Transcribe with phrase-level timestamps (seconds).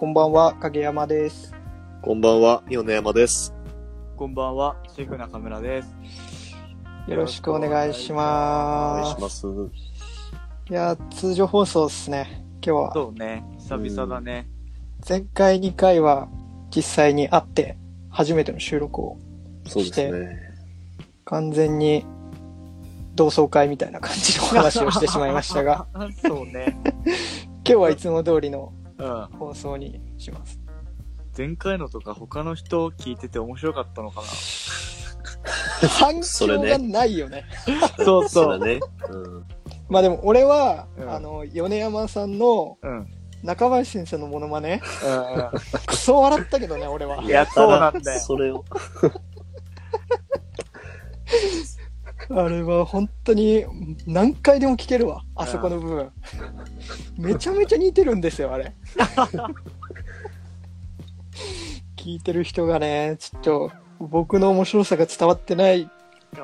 [0.00, 1.54] こんばんは影山です
[2.00, 3.52] こんばんは、米山です。
[4.16, 6.56] こんばんは、シェフ中村です。
[7.06, 9.46] よろしくお願いしおます願いします。
[10.70, 14.48] いや通常放送ですね今日はそうね、久々だね。
[15.06, 16.28] 前回2回は
[16.74, 17.76] 実際に会って
[18.08, 19.18] 初めての収録を
[19.66, 20.30] そうですね。
[21.26, 22.06] 完全に
[23.16, 25.86] 同窓会みたいな感じのお話をしてしまいましたが
[26.26, 26.80] そうね。
[27.64, 29.38] 今日はいつも通りのうん。
[29.38, 30.60] 放送にします
[31.36, 34.22] 前回のとか他の人聞いてて面白かったのか
[35.88, 37.88] 反それね響がないよねな。
[38.04, 38.80] そうそうだね。
[39.08, 39.44] うん。
[39.88, 42.78] まあでも俺は、うんあの米山さんの。
[43.42, 44.82] 中林先生のモノマネ？
[45.86, 47.28] クソ笑ったけどね、俺はい。
[47.28, 48.20] や、そうなんだよ。
[48.20, 48.64] それを。
[52.32, 53.64] あれは本当に
[54.06, 56.12] 何回でも聞けるわ、あそこの部分。
[57.18, 58.72] めちゃめちゃ似てるんですよ、あれ。
[61.96, 65.90] 聞いてる人がね、ちょっと僕の面白さが伝わってない。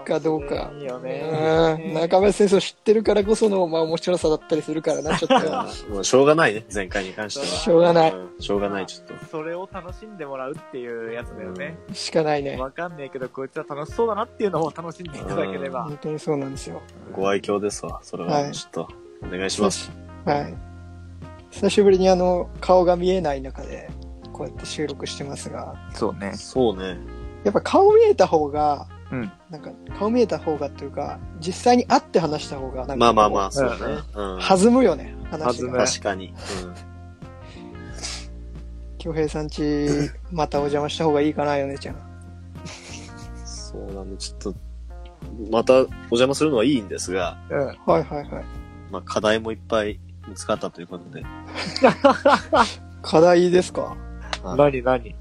[0.05, 1.93] かどうかいいようね。
[1.93, 5.51] ん、中林先生を知ってるからこその、まあ、面白さだったりするからな、ちょっと。
[5.93, 7.47] もうしょうがないね、前回に関しては。
[7.47, 8.13] しょうがない。
[8.13, 9.27] うんしょうがない、ちょっと。
[9.27, 11.79] それを楽しんでもらうっていうやつだよね。
[11.93, 12.57] しかないね。
[12.57, 15.85] わかんねえけど、こいつは楽しそうだなっていうのを楽しんでいただければ。
[15.85, 16.83] 本当にそうなんですよ。
[17.13, 18.01] ご愛嬌ですわ。
[18.03, 18.89] それはは、ちょっと、
[19.27, 19.91] お願いします。
[20.25, 20.55] はい。
[21.51, 23.89] 久しぶりにあの、顔が見えない中で、
[24.33, 26.33] こうやって収録してますが、そうね。
[26.35, 26.99] そうね。
[27.45, 29.33] やっぱ顔見えた方が、うん。
[29.51, 33.99] なんか、顔見えた方がっていうか、実際に会って話した方が、なんか、まあまあまあ、そうだね。
[34.15, 34.41] うん。
[34.41, 35.85] 弾むよね、話弾むが。
[35.87, 36.35] 確かに。
[38.99, 39.89] 京平さんち、
[40.33, 41.95] またお邪魔した方がいいかな、ヨネちゃん。
[41.95, 42.03] うん。
[43.47, 44.55] そうなんで、ちょっと、
[45.51, 45.79] またお
[46.11, 47.59] 邪魔するのはいいんですが、うん。
[47.67, 48.45] はいはいはい。
[48.91, 51.23] まあ課題もいっぱい見つかったということで。
[53.03, 53.97] 課題ですか？
[54.57, 55.09] 何何？
[55.11, 55.15] い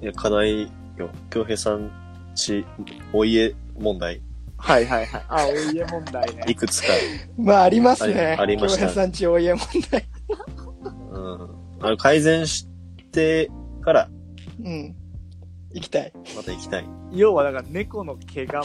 [0.00, 0.62] や、課題
[0.96, 1.10] よ。
[1.30, 1.90] 京平さん
[2.38, 2.64] ち、
[3.12, 4.22] お家問題、
[4.56, 5.24] はいはいはい。
[5.28, 6.54] あ、お家問題ねい。
[6.54, 6.88] くつか、
[7.36, 8.36] まあ、ありますね。
[8.38, 9.58] ありありましたさんちお家問
[9.90, 10.08] 題。
[11.12, 11.42] うん。
[11.80, 12.66] あの、改善し
[13.12, 13.50] て
[13.82, 14.08] から、
[14.64, 14.94] うん。
[15.74, 16.12] 行きたい。
[16.36, 16.86] また行きたい。
[17.12, 18.64] 要はだから猫の毛がも。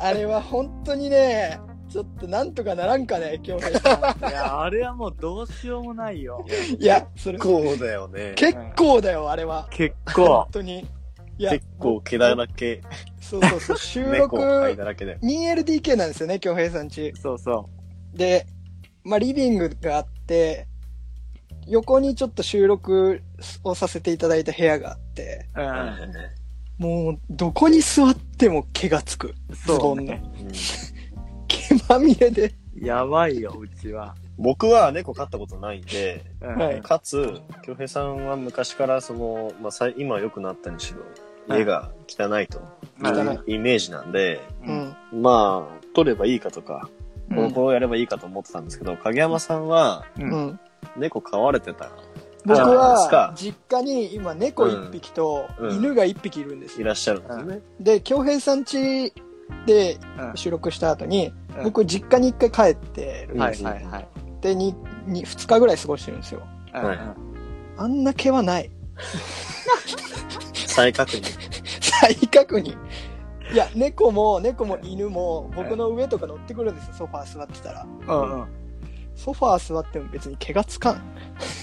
[0.00, 6.44] あれは本当にね、ちょっとなんとかならんかね、京平さいや、あれはもうどうしようもないよ。
[6.78, 6.82] ん。
[6.82, 8.32] いや、それ、こうだよね。
[8.36, 9.66] 結構だよ、あれは。
[9.70, 10.48] 結本構。
[10.52, 10.86] 当に。
[11.48, 12.82] 結構毛だらけ、
[13.20, 15.18] そうそうそう、収録猫灰だらけだよ。
[15.22, 17.12] 2LDK なんですよね、京平さんち。
[17.16, 17.68] そうそ
[18.12, 18.46] で、
[19.04, 20.66] まあ、リビングがあって、
[21.66, 23.22] 横にちょっと収録
[23.64, 25.60] をさせていただいた部屋があって、う。
[25.60, 25.62] ん。
[25.62, 25.66] い
[26.78, 29.34] もう、どこに座っても毛がつく。
[29.50, 30.52] ズボンのそうね。
[31.46, 32.54] 毛まみれで。
[32.80, 34.14] やばいよ、うちは。
[34.38, 42.60] 僕は猫飼ったことないんで、うんはいかつ、京平さんは昔からその、まあ、さい今は良くなったにしろ、はい家が汚いと
[43.02, 45.22] はいいうイメージなんで、うん。
[45.22, 47.00] まあ、取ればいいかとか、うん
[47.32, 50.22] この子をやればいいかと思ってたんですけど、影山さんはう。
[50.22, 50.60] うんん。
[50.96, 51.90] 猫飼われてたら
[52.44, 56.80] 僕はか、実家に今猫1匹とうん犬が1匹いるんですよ。
[56.82, 57.60] いらっしゃるんですよね。
[57.78, 59.12] で、京平さん家
[59.66, 64.08] でうん収録した後に、うん僕実家に1回帰ってるんはいですはいはい。
[64.40, 64.74] で、に、
[65.06, 66.42] に、2日ぐらい過ごしてるんですよ。
[67.76, 68.70] あんな毛はない。
[70.70, 71.24] 再確認。
[71.80, 72.76] 再確認。
[73.52, 77.86] いや、猫も、猫も犬も、僕の上とか乗ってくるんですよ、ソファー座ってたら。
[78.06, 78.46] うんうん。
[79.16, 81.02] ソファー座っても別に毛がつかん。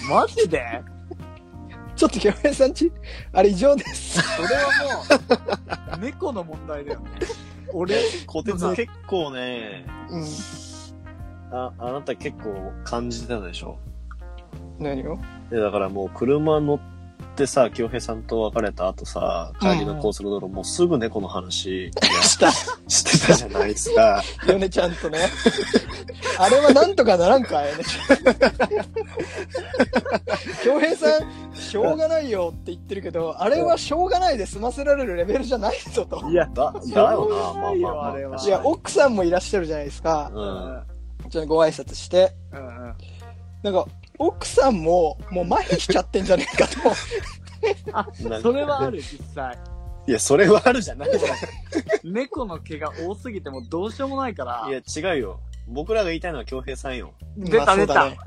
[0.10, 0.62] マジで？
[1.96, 2.92] ちょっと京平さんち、
[3.34, 4.22] あれ異常です。
[4.22, 4.62] それは
[5.98, 7.08] もう、猫の問題だよね。
[7.74, 7.96] 俺、
[8.28, 10.24] 小鉄結構ね、うん。
[11.52, 13.78] あ、あなた結構感じてたでしょ？
[14.78, 15.18] 何を？
[15.50, 16.80] で、だからもう車乗っ
[17.38, 21.92] てさ、京平さんと別れた後さ、帰りの高速道路、もうすぐ猫の話
[22.24, 22.52] した。
[22.52, 24.24] してたじゃないですか。
[24.50, 25.20] ヨネちゃんとね。
[26.40, 28.18] あれはなんとかならんか、ヨネちゃん。
[30.64, 36.28] 京平さん、しょうがないよって言ってるけど、あれはしょうがないで済ませられるレベルじゃないぞと。
[36.30, 38.14] いや、だ、だような、まあまあ。
[38.14, 40.32] あれはいや、奥さんもいらっしゃるじゃないですか。
[40.34, 41.30] うん。
[41.30, 42.34] ちょっとご挨拶して。
[42.52, 42.96] うんうん。
[43.64, 43.86] なんか、
[44.20, 46.78] 奥さんももう麻痺しちゃってんじゃねえかと。
[47.94, 48.08] あ
[48.42, 49.58] それはある、実際。
[50.08, 51.10] いや、それはあるじゃない。
[52.04, 54.66] 猫の毛が多すぎてもうどうしようもないから。
[54.70, 54.80] いや、
[55.14, 55.40] 違うよ。
[55.68, 57.14] 僕らが言いたいのは京平さんよ。
[57.36, 58.18] 出たまあそうだね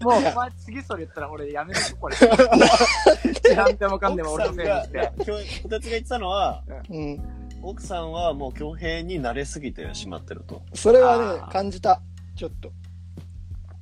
[0.00, 2.16] もう、お前次それ言ったら俺やめるよ、これ。
[2.16, 5.12] 知らんでもかんでも俺のせいにして。
[5.24, 7.20] 今日、こたつが言ってたのは、うん。
[7.62, 10.62] 奥さんはもう京平に慣れすぎてしまってると。
[10.74, 12.00] それはね感じた。
[12.36, 12.70] ちょっと。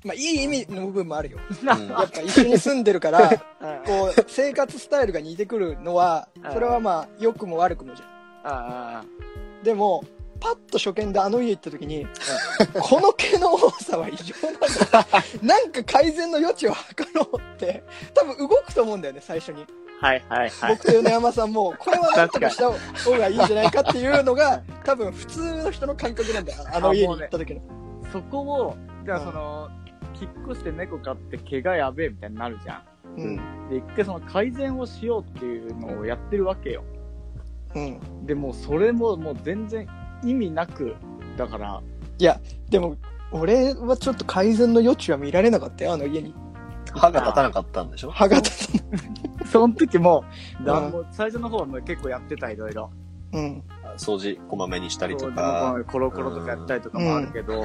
[0.05, 1.39] まあ、いい意味の部分もあるよ。
[1.63, 8.09] うんやっぱ一緒に住んでるから、 うんこう、生活スタイルが似てくるのはうん、それはまあ、良くも悪くもじゃん。
[8.45, 9.05] あ
[9.65, 10.05] でも、
[10.39, 12.07] パッと初見であの家行った時に、
[12.81, 14.61] この毛の多さは異常なん
[14.91, 15.07] だ。
[15.43, 17.83] なんか改善の余地を測ろうって、
[18.15, 19.67] 多分動くと思うんだよね、最初に。
[20.01, 20.07] あ。
[20.07, 20.77] はいはいはい。
[20.77, 26.65] 僕と米山さんも、これはなんとかした方がいいんじゃないかっていうのが、 多分普通の人の感覚なんだよ。
[26.73, 27.61] あの家に行った時の。
[28.13, 29.69] そこを、じゃあその、
[30.21, 32.83] 引っ越して猫飼って毛がやべえみたいになるじゃ
[33.17, 33.21] ん。
[33.21, 33.37] うん。
[33.71, 36.85] で、一回その改善をしようっていうのをやってるわけよ。
[37.75, 38.27] うん。
[38.27, 39.87] でもうそれももう全然
[40.25, 40.95] 意味なく、
[41.37, 41.83] だから、
[42.19, 42.41] いや、
[42.71, 42.97] でも、
[43.33, 46.35] 俺はちょっと改善の余地は見られなかったよ、あの家に。
[46.95, 48.11] 歯が立たなかったんでしょ？
[48.11, 48.87] 歯が立た
[49.47, 50.25] その時も、
[50.65, 52.91] だうんもう最初の方はもう結構やってた、いろいろ。
[53.33, 53.63] うん。
[53.97, 55.73] 掃除こまめにしたりとか。
[55.77, 57.63] でもコロコロとかやったりとかもあるけど、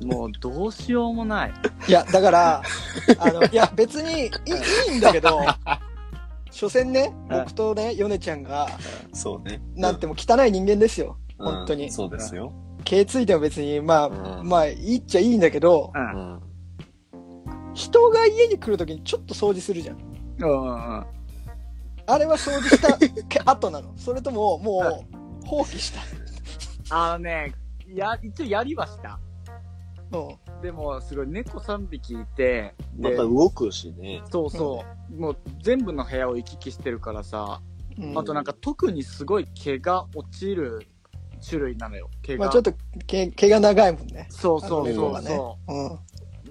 [0.00, 0.08] うん。
[0.08, 1.52] もうどうしようもない。
[1.88, 2.62] いや、だから、
[3.18, 4.30] あの、いや、別にいい
[4.92, 5.40] いいんだけど、
[6.50, 8.68] 所詮ね、僕とね、ヨネちゃんが、
[9.12, 9.62] そうね。
[9.74, 11.16] なんても汚い人間ですよ。
[11.16, 12.52] うん本当にうんそうですよ。
[12.84, 14.06] 毛ついても別に、まあ、
[14.40, 15.92] うんまあ、いいっちゃいいんだけど。
[17.72, 19.98] 人が家に来るときにちょっと掃除するじゃん。
[20.40, 21.06] うんうんうん。
[22.06, 22.98] あれは掃除した
[23.28, 26.00] け後なのそれとも、もう、放棄した。
[26.96, 27.54] あのね、
[27.94, 29.18] や、一応やりはした。
[30.12, 30.62] うん。
[30.62, 34.22] でも、すごい猫3匹いて、でまた、動くしね。
[34.30, 37.60] そうそう、もう全部の部屋を行き来してるからさ、
[37.98, 40.86] うんあとなんか特にすごい毛が落ちる
[41.46, 42.44] 種類なのよ、毛が。
[42.44, 42.72] まあちょっと
[43.06, 44.26] 毛、毛が長いもんね。
[44.30, 45.58] そうそうあのそうそ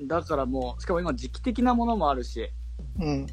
[0.02, 0.08] う。
[0.08, 2.52] だからもう、しかも今時期的なものもあるし。
[3.00, 3.08] うん。
[3.08, 3.28] うん。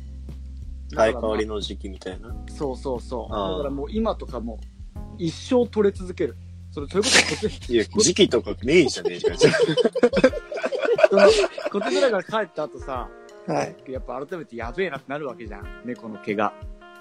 [0.93, 2.35] 生え変わりの時期みたいな。
[2.49, 3.35] そうそうそう。
[3.35, 4.76] あーだからもう今とかもう
[5.19, 6.37] 一生取れ続ける。
[6.71, 9.37] それ、それこそこっち、いや、時期とかねえじゃねえじゃん。
[11.11, 11.23] その、
[11.71, 13.09] こっちぐらいから帰った後さ、
[13.47, 13.77] はい。
[13.89, 15.83] やっぱ改めてやべえなってなるわけじゃん。
[15.85, 16.53] 猫の毛が。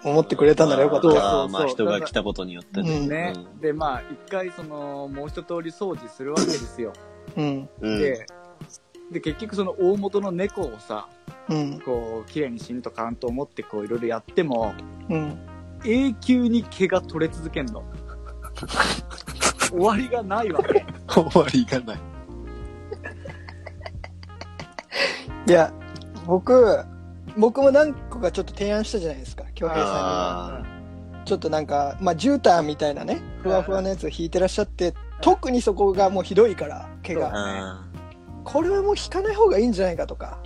[0.03, 1.13] 思ってくれたならよかったよ。
[1.13, 2.97] そうそうあーまあ人が来たことによってね。
[2.97, 3.33] うんね。
[3.35, 6.93] うんで、まあ、一回その、もう一通り掃除するわけですよ。
[7.35, 7.69] うん。
[7.81, 7.99] うん。
[7.99, 8.25] で、
[9.11, 11.07] で、結局その大元の猫をさ、
[11.49, 11.79] うん。
[11.81, 14.73] こう、綺麗にしんとかんと思ってこういろいろやっても、
[15.09, 15.37] うん。
[15.83, 17.83] 永久に毛が取れ続けんの。
[19.69, 20.85] 終わりがないわけ。
[21.07, 21.99] 終わりがない。
[25.47, 25.71] いや、
[26.25, 26.85] 僕、
[27.37, 31.25] 僕も何個かちょっと提案したじゃないですか、京平さあんに。
[31.25, 37.31] ちょっとなんか、まあ、絨毯みたいなね、ふわふわのやつを引いてらっしゃって、特にそこがもうひどいから、毛ーが。
[37.33, 37.85] あ
[38.43, 40.37] これはもう引かない方がいいんじゃないかとか。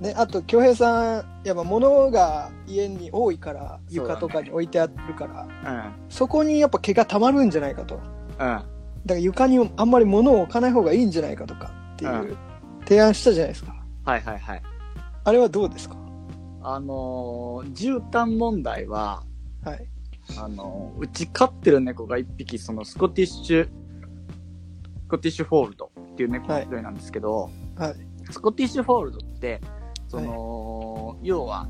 [0.00, 0.06] うん。
[0.06, 5.92] ね、あと、京平さん、やっぱ物が家に多いから、床とかに置いてあるから、うん。
[6.08, 7.96] そこにやっぱ毛が溜まるんじゃないかと。
[7.96, 8.00] うん。
[8.38, 8.64] だか
[9.06, 12.36] ら床にあんまり物を置かない方がいいんじゃないかとかっていうう
[12.84, 13.74] 提案したじゃないですか。
[14.04, 14.62] はいはいはい。
[15.24, 15.96] あれはどうですか？
[16.62, 19.22] あのー、絨毯問題は、
[19.64, 19.86] はい。
[20.38, 23.70] あのー、うち飼ってる猫が一匹、そのスコティッシュ、ス
[25.08, 27.94] コティッシュフォールドっていう猫の種類なんですけど、はい。
[28.30, 29.62] スコティッシュフォールドって、
[30.10, 31.68] その、要は、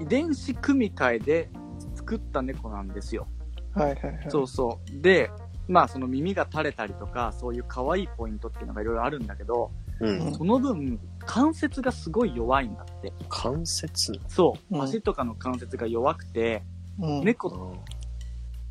[0.00, 1.50] 遺伝子組み換えで
[1.94, 3.26] 作った猫なんですよ。
[3.74, 4.26] はいはいはい。
[4.30, 5.02] そうそう。
[5.02, 5.30] で、
[5.68, 9.70] まあその耳が垂れたりとか、そういう可愛いポイントっていうのがいろいろあるんだけど、
[10.00, 10.32] うん。
[10.34, 13.12] その分、関節がすごい弱いんだって。
[13.28, 14.74] 関節そう。
[14.76, 16.62] うん足とかの関節が弱くて、
[16.98, 17.24] うん。
[17.24, 17.76] 猫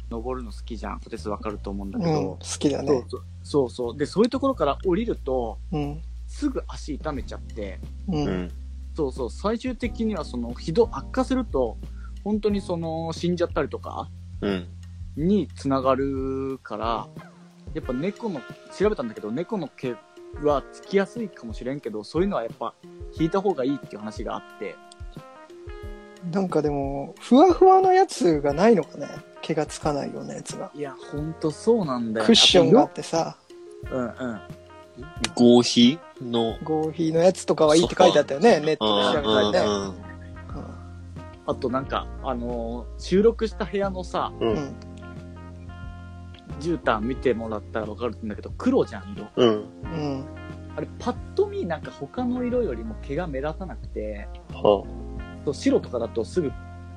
[0.10, 1.00] 登るの好きじゃん。
[1.02, 2.88] 小鉄わかると思うんだけうん、好ど、きだね。
[2.88, 3.98] そうそうそうそう。
[3.98, 6.02] で、そういうところから降りると、うん。
[6.28, 8.18] すぐ足痛めちゃって、う。
[8.18, 8.52] うんん。
[8.98, 11.78] そうそう、最終的にはその、ひど、悪化すると、
[12.24, 14.10] 本当にその、死んじゃったりとか
[14.42, 14.68] うん。
[15.16, 17.08] につながるから、
[17.76, 18.42] やっぱ猫の、
[18.76, 19.96] 調べたんだけど、猫の毛
[20.44, 22.74] はつきやすいかもしれんけど、そういうのはやっぱ、
[23.20, 24.76] 引いた方がいいっていう話があって、
[26.32, 29.08] なんかでも、ふわふわのやつがないのかね？
[29.44, 30.72] 毛がつかないようなやつが。
[30.74, 32.26] いや、ほんとそうなんだよ。
[32.26, 33.38] クッションがああってさ、
[33.92, 34.42] うんうん。
[35.36, 36.00] 合皮？
[36.22, 36.58] の。
[36.64, 39.60] 合皮のやつとかはいいって書いてあったよね、ネットで調べたりね。
[39.60, 40.08] うん
[41.50, 44.76] あとなんか、あのー収録した部屋のさ、うん。
[46.60, 49.28] 絨毯見てもらったらわかるんだけど、黒じゃん、色。
[49.38, 49.50] うん。
[49.50, 50.26] うん。
[50.76, 54.84] あれ、パッと見になんか他の色よりも毛が目立たなくて、は
[55.46, 56.52] そう白とかだとすぐ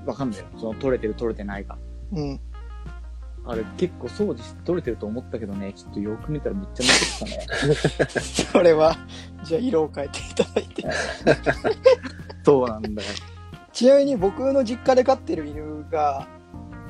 [0.04, 0.46] わかんないよ。
[0.56, 1.78] その取れてる取れてないが。
[2.12, 2.40] うん。
[3.46, 7.74] あれ結構掃除して取れてると思ったけどね、ちょっとよく見たらめっちゃ残ってたね。
[8.52, 8.96] それは、
[9.44, 10.84] じゃあ色を変えていただいて。
[12.44, 13.08] そうなんだよ。
[13.72, 16.28] ちなみに僕の実家で飼ってる犬が、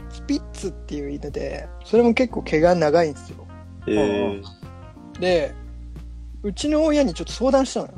[0.08, 3.46] スピッツっていう犬で、それも結構毛が長いんですよ。
[3.86, 5.54] えー、で、
[6.42, 7.92] うちの親にちょっと相談したのよ。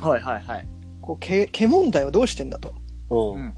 [0.00, 0.68] はいはいはい。
[1.00, 2.74] こう毛、毛問題はどうしてんだと。
[3.10, 3.42] うん。
[3.42, 3.54] うん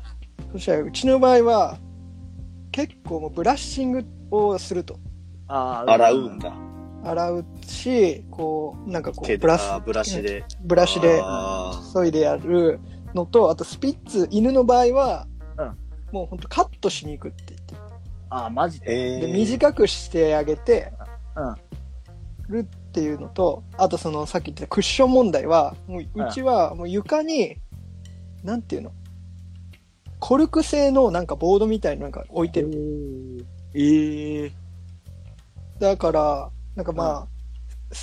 [0.53, 1.79] そしたらうちの場合は、
[2.73, 4.99] 結構もうブラッシングをすると。
[5.49, 6.39] あー洗うん。
[6.39, 6.53] だ。
[7.05, 10.45] 洗うし、こう、なんかこう、ブラスブラシで。
[10.63, 12.81] ブラシであ削いでやる
[13.15, 15.27] のと、あとスピッツ、犬の場合は、
[15.59, 15.77] うん
[16.13, 17.75] もうほんとカットしに行くって言って。
[18.31, 18.87] あー、マジーで。
[18.87, 20.93] で、えー、短くしてあげて
[21.37, 22.55] うん。
[22.55, 27.57] るっていうのと、あとそのさっき言ってたクッション問題は、もううちはもう床に、
[28.45, 28.93] なんていうの？
[30.21, 33.45] コルク製のなんかボードみたいのなんか置いてる。
[33.79, 34.53] ええ
[35.79, 37.29] だから、なんかまあ、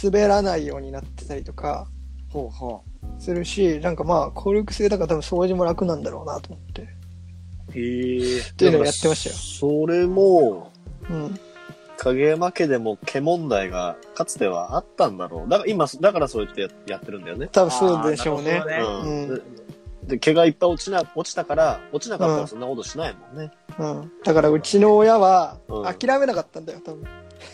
[0.04, 1.88] 滑らないようになってたりとか
[2.30, 2.84] ほうほ
[3.20, 6.82] するし、なんかまあ、コルク製だから多分掃除も楽なんだろうなと思って。
[6.82, 6.86] う。
[7.74, 8.40] へえ。
[8.40, 9.36] っていうのをやってましたよ。
[9.36, 10.72] それも、
[11.10, 11.40] うん。
[11.98, 15.50] 影山家でも毛問題がかつてはあったんだろう。
[15.50, 17.48] だから今、だからそうやってややってるんだよね。
[17.48, 19.42] 多分そうでしょうねねうんうん
[20.08, 23.44] で、毛がいっぱい落ちな、落ちたから、落ちなかったらそんなことしないもんね。
[23.46, 23.52] うん。
[24.24, 27.04] だからうちの親はうん諦めなかったんだよ、多分。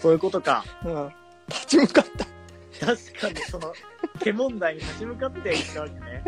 [0.02, 0.64] そういうことか。
[0.86, 1.10] うん。
[1.50, 2.86] 立ち向かった。
[2.86, 3.74] 確かにその、
[4.22, 6.24] 毛問題に立ち向かっていったわけね。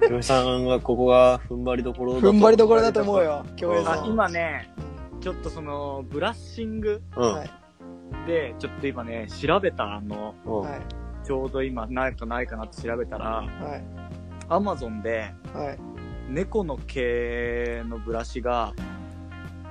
[0.00, 4.06] 京平さんがここが踏ん張りどころだと踏ん張りどころだと思うよ、京平さあ、ん。
[4.08, 7.32] 今ね、うんちょっとその、ブラッシングうん。
[7.32, 7.50] はい。
[8.26, 10.80] で、ちょっと今ね、調べたあの、うんはい。
[11.24, 13.44] ちょうど今、ないかないかなって調べたら、は
[13.76, 13.84] い。
[14.48, 15.78] アマゾンで、はい。
[16.32, 18.72] 猫の毛のブラシが、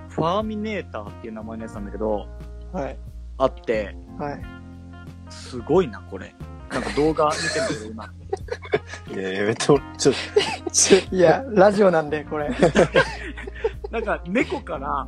[0.09, 2.27] ファーミネーターっていう名前のやつなんだけど、
[2.71, 2.97] はい。
[3.39, 4.41] あって、はい。
[5.29, 6.35] すごいな、これ。
[6.69, 8.13] なんか動画見てんだけど、今。
[9.11, 10.13] いや、やめてもらちょ、
[10.71, 12.51] ちょ、 いや、ラジオなんで、これ。
[13.89, 15.07] なんか、猫から、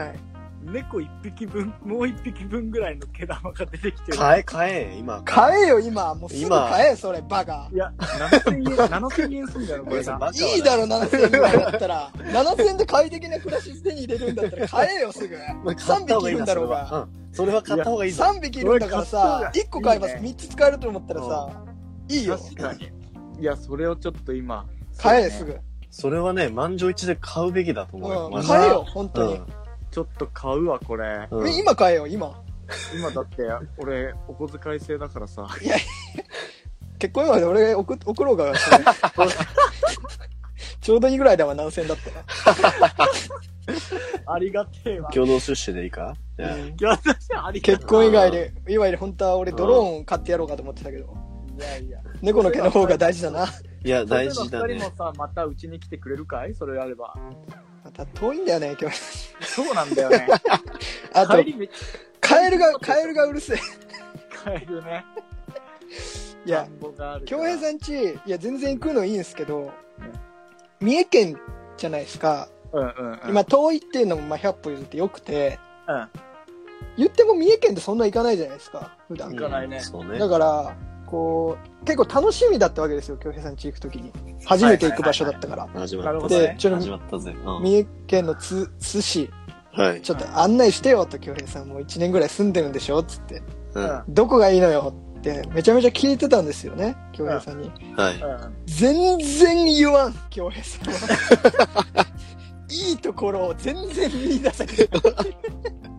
[0.00, 0.31] はい。
[0.62, 4.18] 猫一匹分、もう一匹分ぐらいの毛玉が出てきてる。
[4.18, 5.22] 買え、買え、今。
[5.24, 6.14] 買えよ、今。
[6.14, 7.68] もうすぐ今買え、それ、バカ。
[7.72, 10.18] いや、7000円、7000円すんだよ、これが。
[10.18, 12.10] バカいいだろ、7000円ぐらいだったら。
[12.10, 15.34] 7000円で快適な暮らし手に入れるんだったら買えよ、すぐ。
[15.34, 16.88] 3匹いるんだろうが。
[16.92, 17.34] うん。
[17.34, 18.24] それは買った方がいいぞ。
[18.24, 21.64] 3匹いるんだからさ、いや1個買えばいいね3つ使えると思ったらさ、
[22.08, 22.38] いいよ。
[22.38, 22.90] 確かに。
[23.40, 24.66] いや、それをちょっっと今。
[24.98, 25.58] 買え、すぐ。
[25.90, 29.42] それはね、満場一致で買うべきだと思う買えよ、本当に。
[29.92, 31.28] ちょっと買うわ、これ。
[31.30, 32.42] うんえ今買えよ、今。
[32.98, 33.42] 今だって、
[33.76, 35.46] 俺、お小遣い制だからさ。
[36.98, 38.70] 結婚祝いで俺送送ろうか、そ
[39.24, 39.28] れ
[40.80, 42.24] ちょうどいいぐらいだわ、7000円だったら。
[44.34, 45.10] ありがてえわ。
[45.10, 46.14] 共同出資でいいか？
[46.38, 46.56] いや、
[46.90, 51.14] 私はありがて結婚以外で、祝いで本当は俺ドローン買ってやろうかと思ってたけど、
[51.58, 51.60] え。
[51.60, 51.98] いやいや。
[52.22, 53.46] 猫の毛の方が大事だな。
[53.84, 54.90] いや、大事だね二人。
[54.90, 56.54] もさ、またうちに来てくれるかい？
[56.54, 57.14] それあれば。
[57.98, 58.96] また遠いんだよね、今日。
[59.40, 60.26] そうなんだよね。
[61.12, 61.44] あと
[62.20, 63.56] カエルが、カエルがうるせえ。
[64.46, 65.04] ゃ帰るね。
[66.44, 66.66] いや、
[67.24, 69.70] 京平さんち、いや、全然行くのいいんですけど、
[70.80, 71.40] 三重県
[71.76, 72.48] じゃないですか。
[72.72, 73.30] うんうんうん。
[73.30, 76.08] 今、遠いっていうのも、まあ、100歩譲ってよくて、うん。
[76.96, 79.30] 言っても三重県ってそんな行かないじゃないですか、普段。
[79.30, 80.18] 行かないねうんそうね。
[80.18, 80.76] だから、
[81.12, 84.10] こう、結構楽しみだったわけですよ、京平さんち行くときに。
[84.46, 85.68] 初めて行く場所だったから。
[85.74, 86.56] 始まったぜ。
[87.60, 89.30] 三重県の津津市、
[89.74, 90.00] はい。
[90.00, 93.02] ちょっと案内してよと、京平さんもう1年ぐらい住んでるんでしょ？
[93.02, 93.42] つって。
[93.74, 94.02] うん。
[94.08, 97.66] どこがいいのよって、めちゃめちゃ聞いてたんですよね、京平さんに。
[97.66, 97.70] い。
[97.70, 98.54] うん。
[98.64, 102.06] 全然言わん、京平さんは。
[102.72, 104.76] いいところを全然見出せない。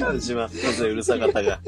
[0.00, 1.60] 始まったぜ、うるさかったが。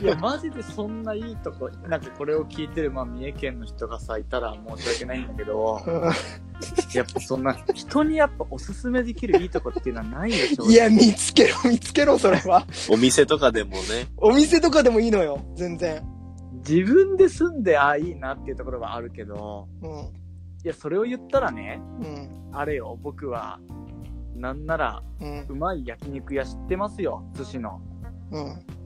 [0.00, 5.80] いや、マジでそんないいとこ、なんかこれを聞いてる、まあ、三重県の人がさ、いたら申し訳ないんだけど、
[6.94, 10.70] やっぱそんな、人にやっぱおすすめできるいいとこっていうのはないでしょ。
[10.70, 12.66] いや、見つけろ、見つけろ、それは。
[12.88, 14.08] お店とかでもね。
[14.16, 16.02] お店とかでもいいのよ、全然。
[16.68, 19.90] 自分で住んで、ああ、いいなっていうところはあるけど、うん。
[19.90, 22.50] いや、それを言ったらね、うん。
[22.52, 23.60] あれよ、僕は、
[24.40, 25.46] なんなら、うん。
[25.48, 27.80] うまい焼肉屋知ってますよ、寿司の。
[28.30, 28.76] うん。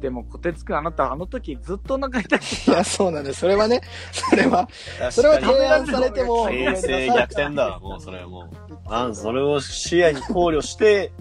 [0.00, 2.40] でも、こてつくん、あなた、あの時ずっとお腹痛い。
[2.68, 3.40] いや、そうなんです。
[3.40, 3.80] それはね、
[4.12, 4.68] それは、
[5.10, 8.76] それは提案されても、平成逆転だわ、もうそれはもう。
[8.86, 11.12] あん、それを視野に考慮して、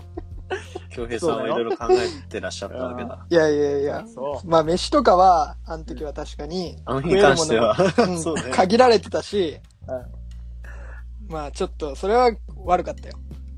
[0.89, 3.25] 京平さんはいろいろ考えてらっしゃったわけだ。
[3.29, 4.05] いやいやいや。
[4.07, 7.75] そまあ飯とかは、あの時は確かに、あの日に関しては。
[7.97, 8.43] うん そうね。
[8.51, 9.59] 限られてたし、
[11.29, 11.33] う。
[11.33, 12.31] まあちょっと、それは
[12.65, 13.15] 悪かったよ。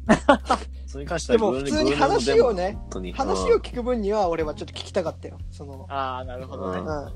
[0.87, 2.77] それに関してはでも普通に話をね。
[3.13, 5.37] 話を聞く分には俺はちょっと聞きたかったよ。
[5.51, 6.79] その、ああ、なるほどね。
[6.79, 7.13] うんうん。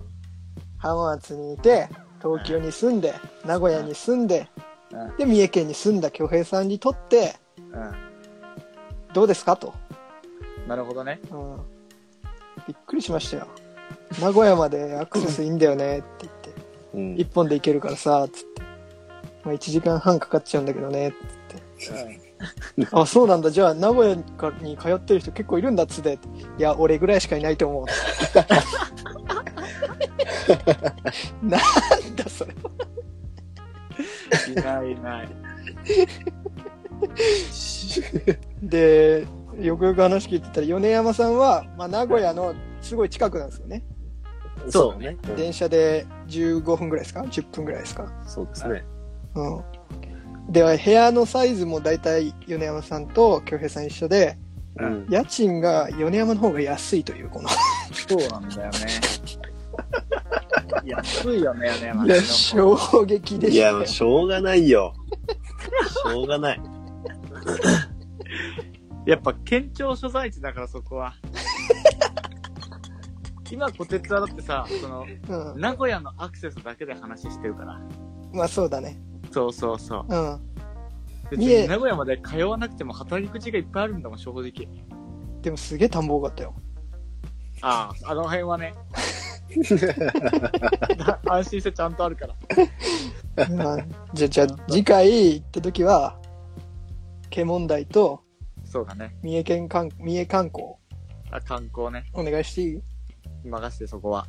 [0.78, 1.88] 浜松にいて、
[2.22, 3.14] 東京に住んで、
[3.46, 4.48] 名古屋に住んで、
[4.92, 9.74] うんで、三重県に住んだ京平さんにとって、うどうですかと。
[10.66, 10.68] ん。
[10.68, 11.20] なるほどね。
[11.32, 11.58] うん。
[12.68, 13.48] びっくりしましたよ。
[14.20, 16.50] 名古屋までアクセスいいんだよねって言って、
[16.94, 18.62] うん一本で行けるからさ、つって。
[19.44, 21.14] まあ1時間半かかっちゃうんだけどね、
[21.80, 22.31] つって。
[22.92, 23.52] あ、そうなんだ。
[23.52, 24.24] じゃあ、名古屋に
[24.78, 26.18] 通ってる人結構いるんだっつって。
[26.58, 27.86] いや、俺ぐらいしかいないと思う。
[31.46, 31.62] なん
[32.16, 32.54] だそれ。
[34.52, 35.30] いないいない。
[38.62, 39.26] で、
[39.60, 43.84] よくよく話聞いてたら、米山さんは、まあ、名古屋のすごい近くなんですよね。
[44.70, 45.18] そうだね。
[45.30, 48.12] うん電車で15分ぐらいですか ?10 分ぐらいですか？
[48.28, 48.84] そうですね。
[49.36, 49.64] うん。
[50.52, 54.38] で、部屋のサイズも大体米山さんと京平さん一緒で、
[54.78, 55.08] うん。
[55.10, 57.50] 家賃が米山の方が安いという、この。
[57.50, 58.80] そうなんだよね。
[60.86, 63.86] 安いよね、ね、いや、衝撃でいや、したよ。
[63.86, 64.94] しょうがないよ。
[66.10, 66.62] しょうがない。
[69.06, 71.14] やっぱ県庁所在地だからそこは。
[73.50, 75.06] 今、こてつはだってさ、その、
[75.54, 75.62] うん。
[75.62, 77.80] 名古屋のアクセスだけで話してるから。
[78.34, 78.98] まあそうだね。
[79.32, 80.06] そうそうそう。
[80.10, 80.40] うん。
[81.32, 84.68] 別に名古屋まで通わなくても働き口がいっぱいあるんだもん、正直。
[85.42, 86.54] でもすげえ田んぼ多かったよ。
[87.62, 88.74] ああ、あの辺はね。
[91.28, 92.36] 安心してちゃんとあるから。
[93.50, 93.58] うん
[94.14, 96.18] じゃあ、じゃあ、次回行った時は、
[97.30, 98.22] 家問題と
[98.66, 99.16] そうだね。
[99.24, 100.66] 三重県観、三重観光、
[101.32, 102.06] あ観光ね。
[102.14, 102.82] お願いしていい？
[103.50, 104.28] 任せてそこは。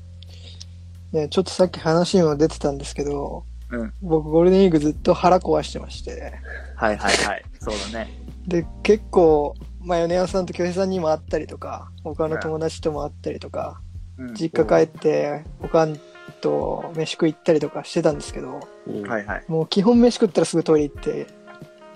[1.12, 3.92] ね、ちょっとさっき話にも出てたんですけど、うん。
[4.02, 6.34] 僕ゴールデンウィークずっと腹壊してまして、
[6.76, 7.44] はいはいはい。
[7.58, 8.10] そうだね。
[8.46, 13.80] で、結構、まあ、米山さんと京平さんにも会ったりとか、他の友達とも会ったりとか、
[14.18, 14.34] うん。
[14.34, 15.98] 実家帰って、おかん
[16.40, 19.44] と飯食い行ったりとかしてたんですけど、うんはいはい。
[19.48, 21.26] もう基本飯食ったらすぐトイレ行って、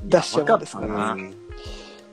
[0.03, 1.17] 出しちゃうもんですから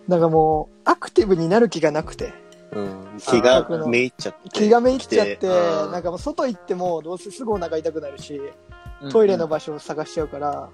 [0.08, 2.34] なんかもう、アクティブになる気がなくて、
[2.72, 3.18] うん。
[3.20, 4.50] 気がめいっちゃって。
[4.50, 8.42] 気がめいっちゃって、うんなんかもう外行ってもどうせすぐお腹痛くなるし、
[9.12, 10.70] トイレの場所を探しちゃうから、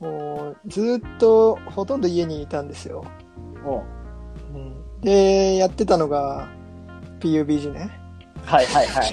[0.00, 3.04] もうずーっとほとんど家にいたんですよ。
[3.64, 3.82] おう
[4.54, 6.48] うんで、やってたのが
[7.20, 7.90] PUBG ね。
[8.44, 9.12] はいはいはい。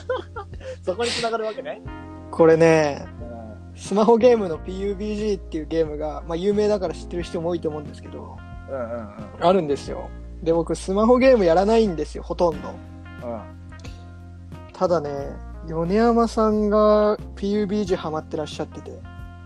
[0.82, 1.82] そこに繋がるわけね。
[2.30, 3.78] これね、うん。
[3.78, 8.36] スマホゲームの PUBG っていうゲームが、まあ有名だから知ってる人も多いと思うんですけど、
[8.70, 9.10] うんうんうん。
[9.40, 10.08] あるんですよ。
[10.42, 12.68] で、僕スマホゲームやらないんですよ、ほとんど。
[12.68, 13.40] うん。
[14.72, 15.10] ただね、
[15.68, 18.90] 米山さんが PUBG ハマってらっしゃってて、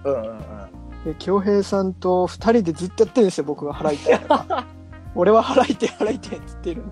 [0.04, 1.04] うんうんうん。
[1.04, 4.20] で、京平さんと二人でずっとやってるんですよ、僕が払いたい。
[5.14, 6.85] 俺は払いて払いてって言ってる。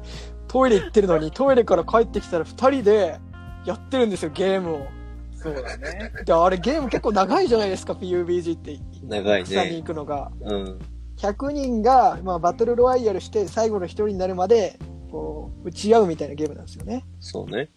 [0.49, 3.19] トイレ行ってるのに、トイレから帰ってきたら二人で
[3.65, 4.87] やってるんですよ、ゲームを。
[5.35, 6.13] そうだね。
[6.25, 8.79] で、あれゲーム結構長いじゃないですか、PUBG って。
[9.05, 9.77] 長い草にね。
[9.77, 10.33] 行くのが。
[10.41, 10.79] うん。
[11.19, 14.79] 100人が、まあ、バトルロワイヤルして最後の一人になるまで、
[15.11, 17.05] こう、打ち合うみたいなゲームなんですよね。
[17.21, 17.69] そうね。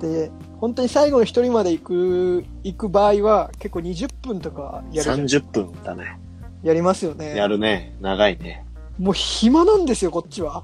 [0.00, 6.18] で、本当に最後の一人まで行く、行く場合は、結構20分とかやるじゃん30分だね。
[6.62, 7.36] やりますよね。
[7.36, 7.96] やるね。
[8.00, 8.64] 長いね。
[8.98, 10.62] もう暇なんですよ、こっちは。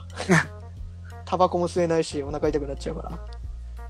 [1.24, 3.18] タバコも吸えないし、お腹痛くなっちゃうから。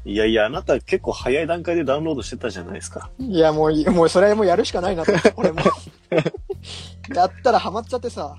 [0.06, 3.10] いやいや、あなた結構早い段階でダウンロードしてたじゃないですか。
[3.18, 5.60] いや、もうもうそれはもうやるしかないなと、 俺も。
[7.14, 8.36] やったらハマっちゃってさ。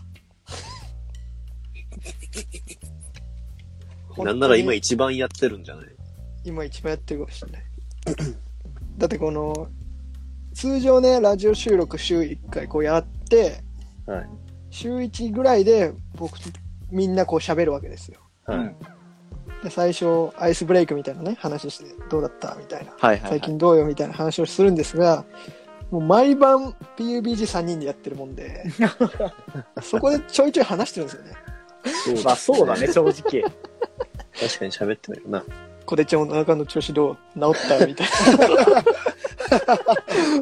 [4.17, 5.85] なんなら今本一番やってるんじゃない？
[6.45, 7.63] 今一番やってるかもしれない。
[8.97, 9.67] だってこの、
[10.53, 13.63] 通常ね、ラジオ収録週1回こうやって、
[14.05, 14.29] はい。
[14.69, 16.49] 週1ぐらいで僕と
[16.91, 18.19] みんなこう喋るわけですよ。
[18.45, 18.75] はい。
[19.63, 22.91] で最初、アイスブレイクみたいなね、話して、どうだったみたいな。
[22.99, 25.25] はいはい、最近どうよみたいな話をするんですが、
[25.89, 28.65] もう毎晩 PUBG3 人でやってるもんで、
[29.81, 31.31] そこでちょいちょい話してるんですよね。
[32.05, 32.87] そうまあそうだね、。
[32.91, 33.41] 正直。
[34.39, 35.43] 確かに喋ってみるな。
[35.85, 38.83] コデちゃんお腹の調子どう治ったみたいな。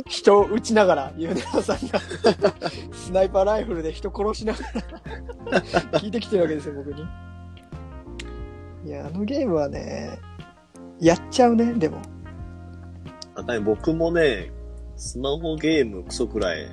[0.07, 1.99] 人を撃ちながら、ユネオさんが
[2.93, 4.59] スナイパーライフルで人殺しなが
[5.51, 5.61] ら
[5.99, 7.05] 聞いてきてるわけですよ、僕に。
[8.85, 10.19] いや、あのゲームはね、
[10.99, 12.01] やっちゃうね、でも。
[13.35, 14.51] あたり僕もね、
[14.95, 16.67] スマホゲームクソくらい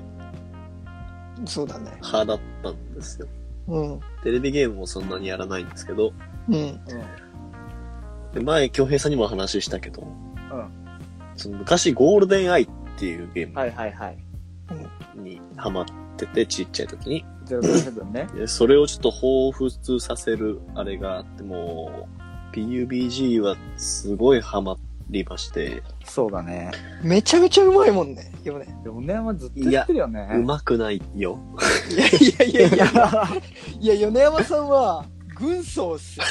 [1.45, 1.91] そうだね。
[2.01, 3.27] 派だったんですよ。
[3.67, 3.99] ううん。
[4.23, 6.13] テレビゲームもそんなにやらないんですけど、
[6.49, 6.79] うん。
[8.33, 10.71] で前、京平さんにも話したけど、うん。
[11.35, 14.17] その昔ゴールデンアイっていうゲーはいはいはい。
[15.15, 15.85] ムにハマっ
[16.17, 17.25] てて、ちっちゃい時に。
[17.45, 18.27] 007ね。
[18.33, 22.07] でそれをちょっと彷彿させるあれがあって、も
[22.53, 24.77] う、PUBG はすごいハマ
[25.09, 26.71] りまして、そうだね。
[27.03, 28.67] めちゃめちゃうまいもんね、よね。
[28.85, 30.29] 米山ずっと言ってるよね。
[30.35, 31.39] うまくないよ。
[31.89, 33.27] いやいやいやいや。
[33.79, 35.05] いや、米山さんは、
[35.41, 36.25] 軍曹っすよ。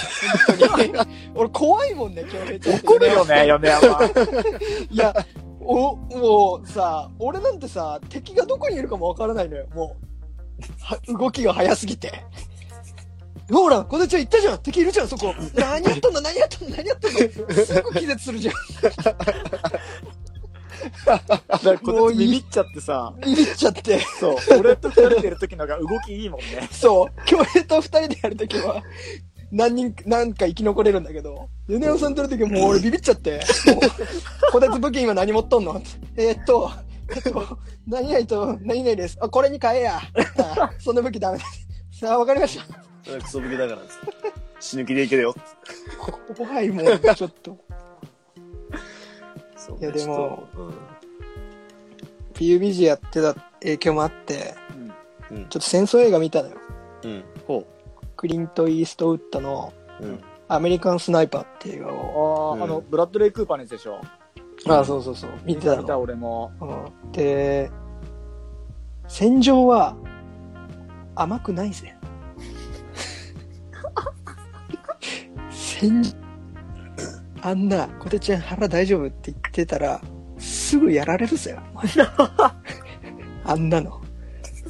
[0.46, 0.92] 本当に。
[1.34, 2.80] 俺怖いもんね、京平ちゃん。
[2.80, 4.04] 怒るよね、米山。
[4.90, 5.14] いや、
[5.60, 10.06] お、もうさ、俺なんてさ、敵がどこにいるかもわからないのよ、もう。
[10.80, 12.24] は動きが早すぎて。
[13.50, 15.34] ほら、こてちゃん言ったじゃん敵いるじゃん、そこ。
[15.54, 17.64] 何やったんだ、何やったんだ、何やったんだ。
[17.64, 18.54] すぐ気絶するじゃん。
[21.82, 24.00] こっちビビっちゃってさ、ビビっちゃって。
[24.18, 26.68] そう、俺と二人でいる時のが動きいいもんね。
[26.70, 28.82] そう、京平と二人でやるときは、
[29.52, 33.40] 何人、何か生き残れるんだけど、米山さんとやるときはもう俺ビビっちゃって、
[34.52, 35.82] こてつ武器今何持っとんの？
[36.16, 36.70] えーっと、
[37.14, 39.18] えっと、何々と何々です。
[39.20, 40.00] あ、これに変えや。
[40.38, 41.44] あその武器ダメで
[41.92, 42.00] す。
[42.00, 43.18] さあ、わかりました。
[43.18, 43.80] クソ武器だから。
[44.60, 45.34] 死ぬ気でいけるよ。
[46.36, 47.56] 怖いもん、ちょっと。
[49.70, 50.74] そういやでも、ちょっと
[52.34, 54.54] PUBG やってた影響もあって、
[55.30, 55.36] うん。
[55.36, 56.56] うんちょっと戦争映画見たのよ。
[57.04, 57.24] うん。
[57.46, 57.64] ほ
[58.16, 60.20] クリント・イーストウッドのうん。
[60.48, 62.54] アメリカン・スナイパーっていう映画を。
[62.54, 62.56] う。
[62.56, 64.00] ああ、うんあの、ブラッドレイ・クーパーのやつでしょ？
[64.68, 65.30] ああ、そうそうそう。
[65.44, 66.00] 見てた見たの。
[66.00, 66.50] 俺も。
[66.60, 67.70] うんで、
[69.08, 69.96] 戦場は
[71.14, 71.94] 甘くないぜ。
[75.50, 76.10] 戦場、
[77.42, 80.00] あんな、こてちゃん腹大丈夫って言ってたら、
[80.38, 81.86] すぐやられるぜ、お前。
[83.44, 84.00] あんなの。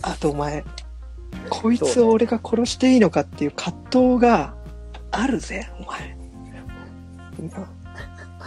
[0.02, 0.64] あとお前、
[1.48, 4.54] こいつを俺が殺していいのかっていう葛藤が
[5.10, 6.16] あるぜ、お前。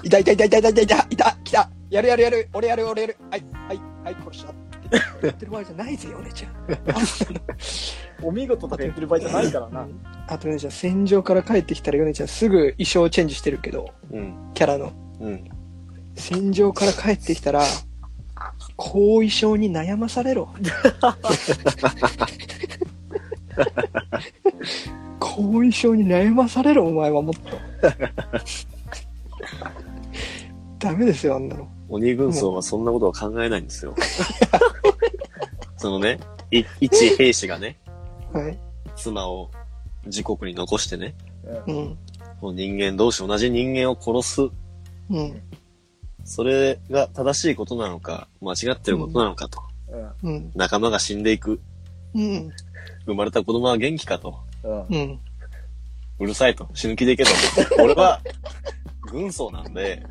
[0.04, 4.54] いたいたいたいたいたいたいたいた来たやるやるやる俺やる俺やるはいはいはい殺した
[5.22, 6.54] 言ってる場合じゃないぜよお姉ちゃん
[8.26, 9.88] お見事とか言ってる場合じゃないからな。
[10.28, 14.34] あとねじゃあ戦場から帰ってきたらヨネちゃんすぐ衣装チェンジしてるけどうん。
[14.54, 15.44] キャラのうん。
[16.16, 17.64] 戦戦場から帰ってきたら
[18.78, 20.50] 後遺症に悩まされろ
[25.20, 27.42] 後遺症に悩まされろお前はもっと
[30.80, 33.96] ダメですよあんなの鬼軍曹はそんなことは考えないんですよ。
[35.78, 36.20] そのね、
[36.52, 37.78] い一兵士がね、
[38.32, 38.58] はい
[38.96, 39.50] 妻を
[40.06, 41.16] 自国に残してね、
[41.68, 41.98] うん
[42.42, 44.42] もう人間同士同じ人間を殺す。
[45.10, 45.42] うん
[46.26, 49.62] それが正しいことなのか、間違ってることなのかと。
[50.22, 50.36] うん。
[50.36, 51.60] うん仲間が死んでいく。
[52.14, 52.52] うん
[53.06, 54.40] 生まれた子供は元気かと。
[54.64, 54.86] うん。
[54.90, 55.20] うん
[56.20, 56.70] うるさいと。
[56.74, 57.32] 死ぬ気でいけと。
[57.84, 58.22] 俺は、
[59.14, 60.04] 軍曹なんで、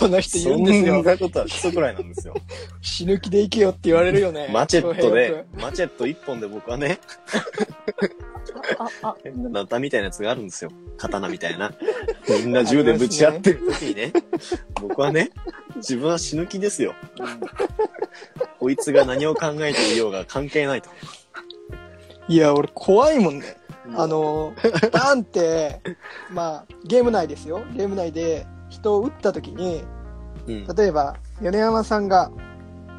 [0.00, 1.04] この人そ言うんですよん。
[1.04, 2.34] なことは基礎くらいなんですよ。
[2.82, 4.50] 死ぬ気で行けよって言われるよね。
[4.52, 6.98] マチェット翔で、マチェット一本で僕はね、
[8.78, 10.72] あ、あ、変なナタみたいなやつがあるんですよ。
[10.96, 11.72] 刀みたいな。
[12.28, 14.12] みんな銃でぶち合ってる時にね、
[14.80, 15.30] 僕はね、
[15.76, 16.94] 自分は死ぬ気ですよ。
[18.58, 20.90] こいつが何を考えていようが関係ないと。
[22.30, 23.56] いや、俺怖いもんね。
[23.96, 24.52] あの、
[24.92, 25.80] バンって、
[26.30, 27.64] まあ、ゲーム内ですよ。
[27.74, 29.82] ゲーム内で人を撃った時に、
[30.46, 30.76] うん。
[30.76, 32.30] 例えば、米山さんが、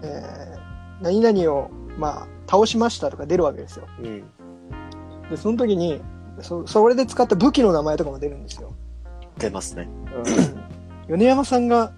[0.03, 3.87] えー、何々を、まあ、倒しましたとか出るわけですよ。
[3.99, 4.23] うん。
[5.29, 6.01] で、その時に、
[6.41, 8.73] そ、それで使った武器の名前とかも出るんですよ。
[9.37, 9.87] 出ますね。
[11.07, 11.93] 米山さんが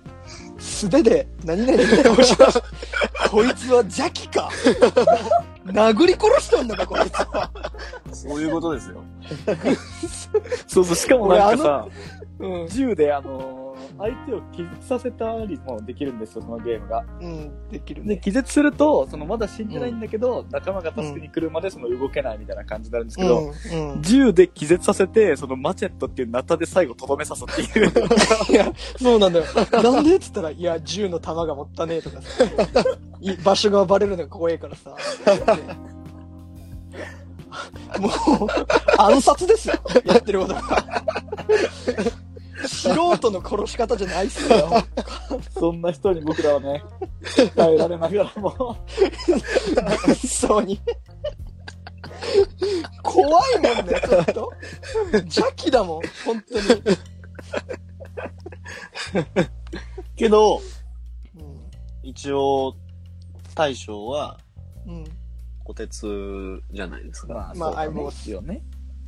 [0.60, 2.62] 素手で何々で倒しました。
[3.30, 4.52] こいつは邪気か
[5.66, 7.50] 殴り殺したんだか、こいつは。
[8.12, 9.04] そういうことですよ。
[10.68, 11.88] そうそう、しかもなんかさ、
[12.40, 12.68] うん。
[12.68, 13.63] 銃であのー
[13.98, 17.06] 相手を気絶させたりもできるんですよ、そのゲームが。
[17.22, 18.22] うん、できるで、ね。
[18.24, 24.02] 気絶すると、そのまだ死んでないんだけど、仲間が助けに来るまでその動けないみたいな感じになるんですけど、うん、うん。
[24.02, 27.92] 銃で気絶させて、そのマチェットっていうナタで最後とどめさすっていう。
[28.52, 29.46] いや、そうなんだよ。
[29.72, 30.16] なんで？
[30.16, 32.44] っつったら、いや、銃の弾が持ったねえとかさ、
[33.22, 34.96] い場所がバレるのが怖いからさ。
[38.00, 38.12] もう、
[38.98, 39.76] 暗殺ですよ。
[40.06, 40.62] やってることが。
[42.68, 44.70] 素人の殺し方じゃないっすよ。
[45.60, 46.84] そんな人に僕らはね、
[47.56, 48.78] 耐えられながらも。
[50.28, 50.80] そうに。
[53.02, 54.54] 怖いもんね、ちょっと。
[55.12, 56.98] 邪気だもん、本当に。
[60.16, 60.64] けど、うん
[62.04, 62.76] 一応、
[63.56, 64.38] 大将は、
[64.86, 65.04] うん。
[65.64, 67.54] 小鉄じゃないですか。
[67.56, 68.62] まあ、相棒っすよね。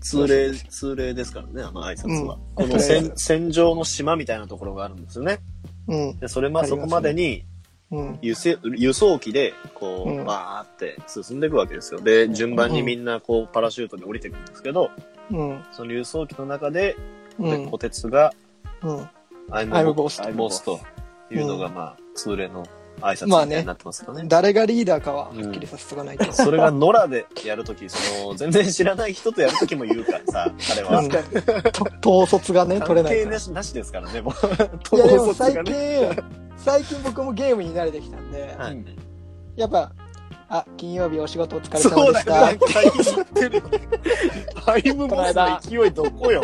[0.05, 2.35] 通例、通例ですからね、あの挨拶は。
[2.35, 5.39] うんこの戦戦場の島みたいなところがあるんですよね。
[5.87, 6.19] うん。
[6.19, 7.43] で、それまあそこまでに
[7.91, 8.19] うん。
[8.21, 12.01] 輸送輸送機で、こう、うんバーって進んでいくわけですよ。
[12.01, 14.91] で、順番にみんなこう、パラシュートで降りていくんですけど、
[15.31, 15.63] うん。
[15.71, 16.95] その輸送機の中で、
[17.39, 17.77] うん小。
[17.79, 18.31] 鉄が、
[18.83, 19.09] うん。
[19.49, 20.21] アイムボス
[20.63, 20.79] と
[21.31, 22.65] いうのが、まあ、通例の
[23.01, 24.25] 挨拶みまあねたいになってますからね。
[24.27, 26.31] 誰がリーダーかははっきりさせとかないと。
[26.33, 30.99] それが野良でやるとき、その、全然知らない人とやるときも言うからさ、彼は。
[30.99, 31.09] うん
[32.01, 33.39] と統率がね、取れないから関係な。
[33.39, 34.33] しなしですからね、も
[34.91, 34.95] う。
[34.95, 35.53] いやでも最。
[35.63, 35.75] 近、
[36.57, 38.85] 最近僕もゲームに慣れてきたんで、はいうん
[39.55, 39.89] やっぱ、
[40.49, 42.41] あ、金曜日お仕事お疲れそうだよ、様でした。
[42.41, 43.63] 何回言ってる。
[44.65, 46.43] タイムボスの勢いどこよ。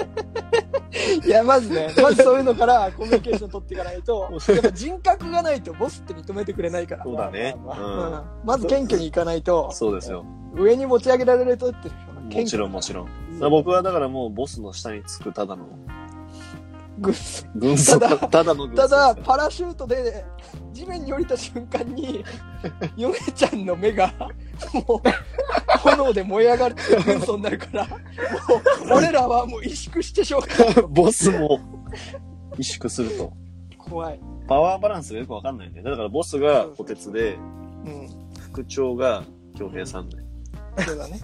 [1.25, 7.03] いや、まずね、まずそういうのからコミュニケーション取っていかないと、 やっぱ人格がないとボスって認めてくれないから。
[7.03, 7.55] そうだね。
[7.65, 10.25] まん、まず謙虚にいかないと、そうですよ。
[10.53, 11.89] 上に持ち上げられるとって、
[12.35, 13.09] もちろんもちろん。
[13.49, 15.65] 僕はだからもうボスの下につくただの
[17.01, 17.11] ぐ
[17.55, 20.23] 軍曹、ただただの軍曹ただ、パラシュートで
[20.71, 22.23] 地面に降りた瞬間に、
[22.95, 24.13] ヨネちゃんの目が、
[24.87, 27.99] もう、炎で燃え上がって軍曹になるから、もう、
[28.97, 30.85] 俺らはもう萎縮してしょうがない。
[30.89, 31.59] ボスも
[32.57, 33.33] 萎縮すると。
[33.77, 34.19] 怖い。
[34.47, 35.91] パワーバランスがよくわかんないんだよね。
[35.91, 38.09] だからボスが小鉄で、うん。
[38.39, 39.23] 副長が
[39.57, 40.17] 京平さんで。
[40.85, 41.19] そうだね。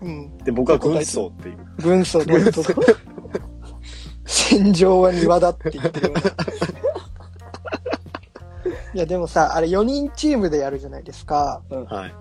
[0.00, 0.38] うん。
[0.38, 1.58] で、僕は軍曹っていう。
[1.78, 2.62] 軍曹、軍曹。
[4.30, 6.12] 戦場は庭だって言ってる。
[8.94, 11.62] いや、でもさ、あれ4人チームでやるじゃないですか。
[11.68, 12.14] はい。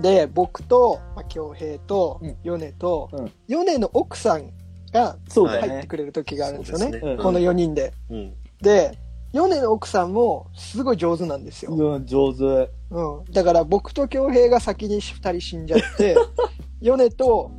[0.00, 4.52] で、僕と、まあ、京平とうん、米と、うん米の奥さん
[4.92, 5.88] が入って。
[5.88, 7.00] くれる時があるんですよね。
[7.02, 7.92] うんこの4人で。
[8.10, 8.32] うん。
[8.62, 8.96] で、
[9.32, 11.72] 米の奥さんもすごい上手なんですよ。
[11.74, 12.70] うん、上手。
[12.90, 13.24] うん。
[13.32, 16.16] だから僕と京平が先に2人死んじゃって、
[16.80, 17.50] 米と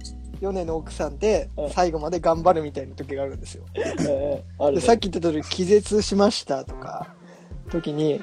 [0.41, 3.63] 米の奥さんでうん最後まで頑張るみたいな時があるんですよ。
[3.73, 7.07] でさっき言った通り気絶しましたとか、
[7.71, 8.21] 時に、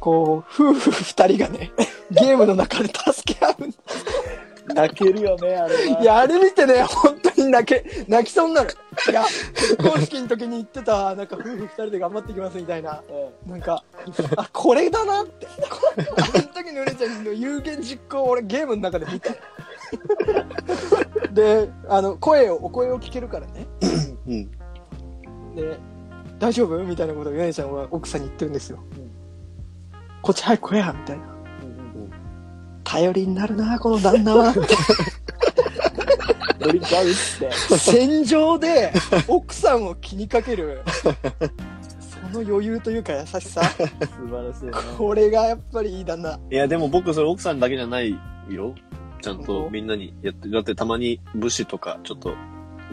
[0.00, 1.72] こう、夫婦2人がね、
[2.10, 3.74] ゲームの中で助け合うん
[4.74, 6.02] 泣けるよね、あれは。
[6.02, 8.74] いや、あれ見てね、本当に泣け、泣きそうになる。
[9.08, 9.24] いや、
[9.54, 13.02] 結婚式の時に言ってた、なんか夫婦二人で頑張っていきますみたいな。
[13.46, 13.84] うんなんか、
[14.36, 15.46] あ、これだなって。
[15.70, 15.78] こ
[16.16, 19.30] あの時のうれちゃんの有言実行を俺ゲームの中で見た。
[21.32, 23.66] で、あの、声を、お声を聞けるからね。
[24.26, 24.50] うん。
[25.54, 25.78] で、
[26.38, 26.78] 大丈夫？
[26.84, 28.78] みたいなことをヨネちゃんは奥さんに言ってるんですよ。
[28.98, 29.06] うん
[30.22, 31.24] こっち早く来やみたいな。
[31.24, 32.10] うん
[32.84, 34.52] 頼りになるな、この旦那は。
[36.58, 37.78] ドリンク合うって。
[37.78, 38.92] 戦場で
[39.28, 41.08] 奥さんを気にかける、そ
[42.38, 43.62] の余裕というか優しさ。
[43.62, 44.72] 素晴らしいね。
[44.98, 46.38] これがやっぱりいい旦那。
[46.50, 48.18] いや、でも僕それ奥さんだけじゃない
[48.48, 48.74] よ。
[49.26, 52.34] ちゃんとみんなにやって、だってたまに武士とかちょっと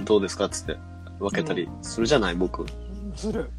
[0.03, 0.75] どうですかっつって
[1.19, 2.65] 分けたりするじゃない、僕。
[3.15, 3.51] ずる。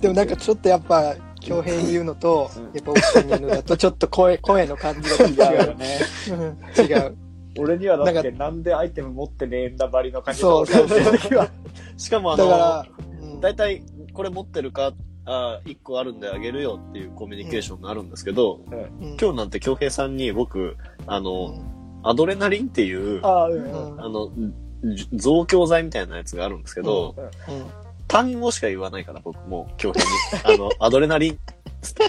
[0.00, 5.66] でもなんかちょっとやっぱ、恭平に言うのと、うんやっぱ奥さんに言うのだと、ちょっと声、声の感じが違う。
[5.66, 5.98] よね。
[6.30, 7.16] うん違う。
[7.58, 11.48] 俺にはだっなてなんでアイテム持ってねえんだばりの感じそうそうそう
[11.96, 12.86] しかもあだから
[13.20, 13.82] の、、うん大体
[14.14, 14.92] これ持ってるか、
[15.26, 23.52] あ1個あるんであげるよっていうコミュニケーションがあるんですけど、うん今日なんて京平さんに僕、あうの、んアドレナリンっていう、あああ、う。
[23.52, 27.14] うんんの、じ増強剤みたいなやつがあるんですけど、
[27.48, 27.66] うん
[28.10, 30.10] 単語しか言わないから僕もう京平に、
[30.42, 31.38] あの、アドレナリン、
[31.80, 32.04] つって。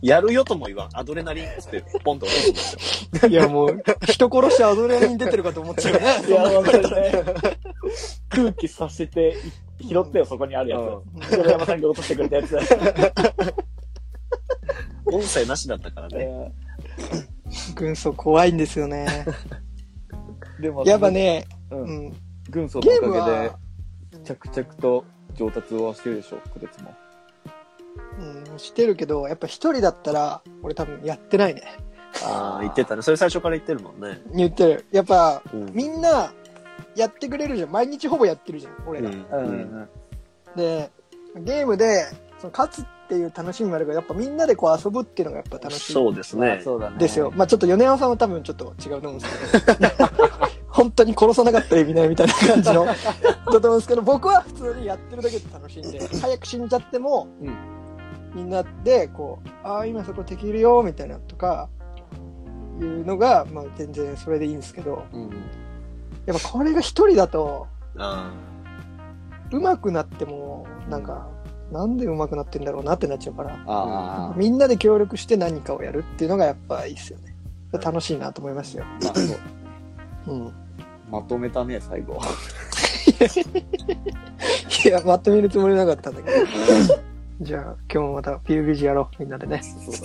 [0.00, 0.88] やるよとも言わん。
[0.94, 3.28] アドレナリンつってポンと落とすんですよ。
[3.28, 6.00] いやもう、人殺しアドレナリン出てるかと思っちゃうね。
[6.26, 7.24] いや、わかるね。
[8.30, 9.36] 空気させて、
[9.78, 10.78] 拾ってよ、そこにあるや
[11.22, 11.36] つ。
[11.36, 12.56] それ山さんが落としてくれたやつ。
[15.04, 16.16] 音声なしだったからね。
[16.18, 17.35] え
[17.74, 19.24] 軍曹怖いんですよね。
[20.58, 21.76] ー でも、やっぱ、ね、う。
[21.76, 22.16] うんん。
[22.50, 23.58] 軍曹のおかげでは、、
[24.24, 25.04] 着々と
[25.34, 26.94] 上達はしてるでしょ、こてつも。
[28.18, 31.62] うん、してるけど、やっぱ一人だったら、俺多分やってないね。
[32.24, 33.02] ああ、言ってたね。
[33.02, 34.20] それ最初から言ってるもんね。
[34.34, 34.86] 言ってる。
[34.90, 36.32] やっぱ、うんみんな、
[36.94, 37.70] やってくれるじゃん。
[37.70, 39.10] 毎日ほぼやってるじゃん、俺ら。
[39.10, 39.16] うん。
[39.16, 39.88] ううんん。
[40.56, 40.90] で、
[41.36, 42.06] ゲームで、
[42.38, 45.92] その勝つっていう楽しみもあるけど、やっぱみんなでこう遊ぶっていうのがやっぱ楽しい。
[45.92, 46.60] そうですね。
[46.62, 46.98] そうだね。
[46.98, 47.32] ですよ。。
[47.34, 49.88] まあちょっと米山さんは多分ちょっと違うと思うんですけど、
[50.68, 52.94] 本当に殺さなかったら意味ないみたいな感じの、 だ
[53.44, 57.76] と思うんですけど、僕は普通にやってるだけで楽しいんで、早く死んじゃっても、うん
[58.36, 61.70] みんなで、こう、ああ、今そこ敵いるよ、みたいなとか、
[62.78, 65.30] いうのが、まあ全然それでいいんですけど、うん。
[66.26, 67.66] やっぱこれが一人だと、
[67.96, 68.30] あ
[69.50, 71.28] 上手くなっても、なんか、
[71.72, 74.34] なんで上手くなってんだろうなってなっちゃうから。
[74.36, 77.34] みんなで協力して何かをやるっていうのがやっぱいいっすよね。
[77.72, 78.86] 楽しいなと思いましたよ。
[80.28, 80.52] うん。
[81.10, 82.20] まとめたね、最後。
[84.84, 86.36] いや、まとめるつもりなかったんだけど。
[87.40, 89.60] じゃあ、今日もまた PUBG やろう、みんなでね。
[89.62, 90.00] そうだ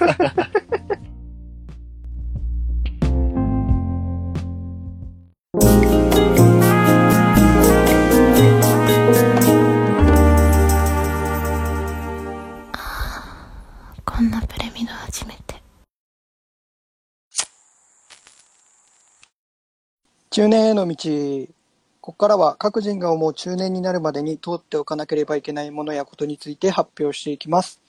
[0.00, 0.26] ね。
[14.16, 15.62] こんなプレミド初めて。
[20.30, 20.96] 中年への道。
[22.00, 27.82] ここからは各人が思う中年になるまでに通っておかなければいけないものやことについて発表していきます。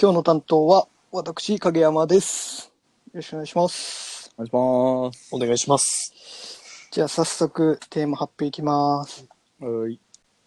[0.00, 2.72] 今日の担当は私、影山です。
[3.06, 4.32] よろしくお願いします。
[4.36, 5.34] お願いします。
[5.34, 6.88] お願いします。
[6.92, 9.26] じゃあ早速テーマ発表いきます。
[9.58, 9.98] はい。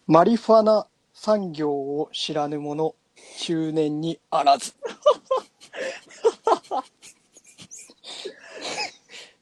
[0.06, 2.94] マリファナ産業を知らぬ者、
[3.38, 4.74] 中年にあらず。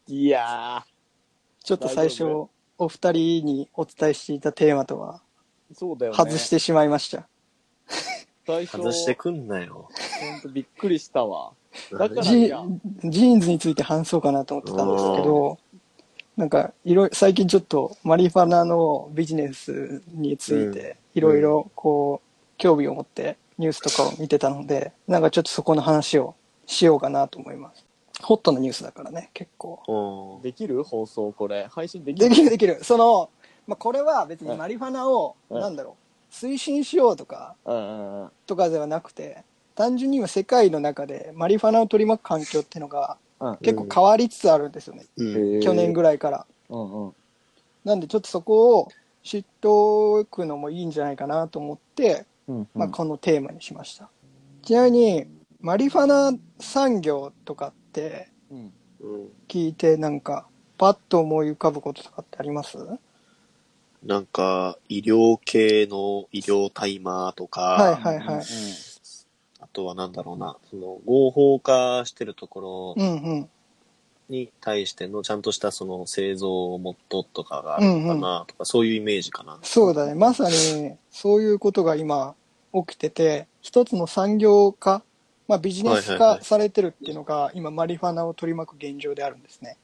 [0.08, 0.84] いや
[1.64, 6.16] ちょっと最初大丈、お二人にお伝えしていたテーマとはー、そうだよね。
[6.16, 7.26] 外してしまいました。
[8.46, 9.88] 最初、外してくんなよ。
[10.20, 11.52] ほんとびっくりしたわ。
[11.90, 12.62] だからジいや
[13.04, 15.58] ジーンズについて話そうかなと思ってたんですけど、
[16.36, 26.34] なんか、いろいろ、最近ちょっとマリファナのビジネスについて、いろいろこう、興味を持ってニュースとかを見てたので、なんかちょっとそこの話を
[26.66, 27.84] しようかなと思います。
[28.22, 30.40] ホットなニュースだからね、結構。
[30.42, 30.82] できる？
[30.82, 31.66] 放送これ。
[31.70, 32.28] 配信できる？
[32.28, 32.78] できるできる。
[32.82, 33.30] その、
[33.66, 35.96] まあ、これは別にマリファナを、うんなんだろ
[36.30, 38.30] う、推進しようとか、うんうんうん。
[38.46, 45.04] とかではなくて、単純に今世界の中でマリファナを取り巻く環境っていうのがうん結構変わりつつあるんですよね。
[45.16, 45.60] うん。
[45.60, 46.12] 去年ぐらい。
[46.12, 46.46] らいから。
[46.70, 47.12] うんうん。
[47.84, 48.88] なんでちょっとそこを
[49.22, 54.08] 知っておくのもいいんじゃないかなと思って、うんまあ、このテーマにしました。
[54.62, 55.26] ちなみに、
[55.60, 58.28] マリファナ産業とかって。
[59.48, 60.46] 聞いてなんか、
[60.78, 62.78] パッと思い浮かぶこととかってあります？
[62.78, 62.98] は
[64.02, 68.44] なんか、医療系の医療タイマーとか、いはいはい。
[69.60, 73.50] あとはなんだろうな、その合法化してるところうんうん。
[74.28, 79.58] に対してのちゃんとしたその製造モットとかがあるのかなとか、そういうイメージかな。
[79.62, 80.14] そうだね。
[80.14, 82.34] まさに、そういうことが今
[82.72, 85.02] 起きてて、一つの産業化、
[85.48, 89.76] まあビジネス化されてるっていうのが、今マリファナを取り巻く現状であるんですね。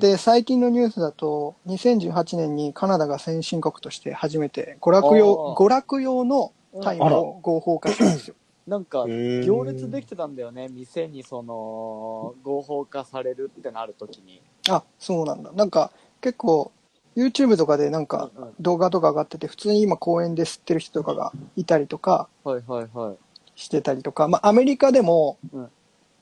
[0.00, 8.34] で、最近のニュースだと、2018年にカナダが先進国として初めて娯楽用、娯楽用の大麻を合法化したんですよ。
[8.66, 10.68] なんか、行列できてたんだよね。
[10.68, 14.42] 店にその、合法化されるってなるときに。
[14.68, 15.52] あ、そうなんだ。
[15.52, 16.72] なんか、結構、
[17.16, 23.16] YouTube とかでなんか動画とか上がってて、普通に今公園で吸ってる人とかがいたりとかはいはいはい。
[23.54, 25.70] してたりとか、まあアメリカでも、うん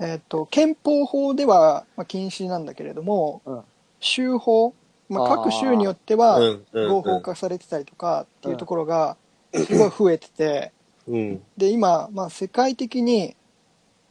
[0.01, 3.61] えっ、と、憲法法ではまあ禁止なんだけれども、うん
[4.01, 4.75] 州法、
[5.09, 6.39] まあ各州によっては
[6.73, 9.17] 合法化されてたりとかっていうところが
[9.55, 10.73] すごい増えてて、
[11.09, 11.43] うん。
[11.57, 13.37] で、今、まあ、世界的に、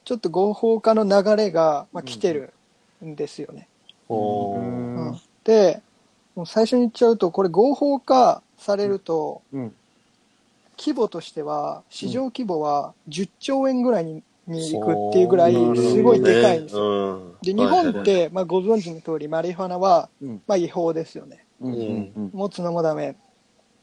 [0.06, 2.54] ちょっと合法化の流れが、まあ、来てる
[3.04, 3.68] んですよね。
[4.10, 5.82] うんうんで、
[6.36, 9.74] もう最初に言っちゃうと、これ合法化されると、うん。
[10.78, 17.14] 規模としては、市場規模は10兆円ぐらいにに行くっていうぐらい、すごいでかいんですよ。
[17.16, 20.42] よで、日本っ、て、まあ、ご存知の通り、マリファナは、うん。
[20.48, 21.46] まあ、違法ですよね。
[21.62, 21.74] うん。
[22.16, 22.30] うん。
[22.34, 23.16] 持つのもダメ。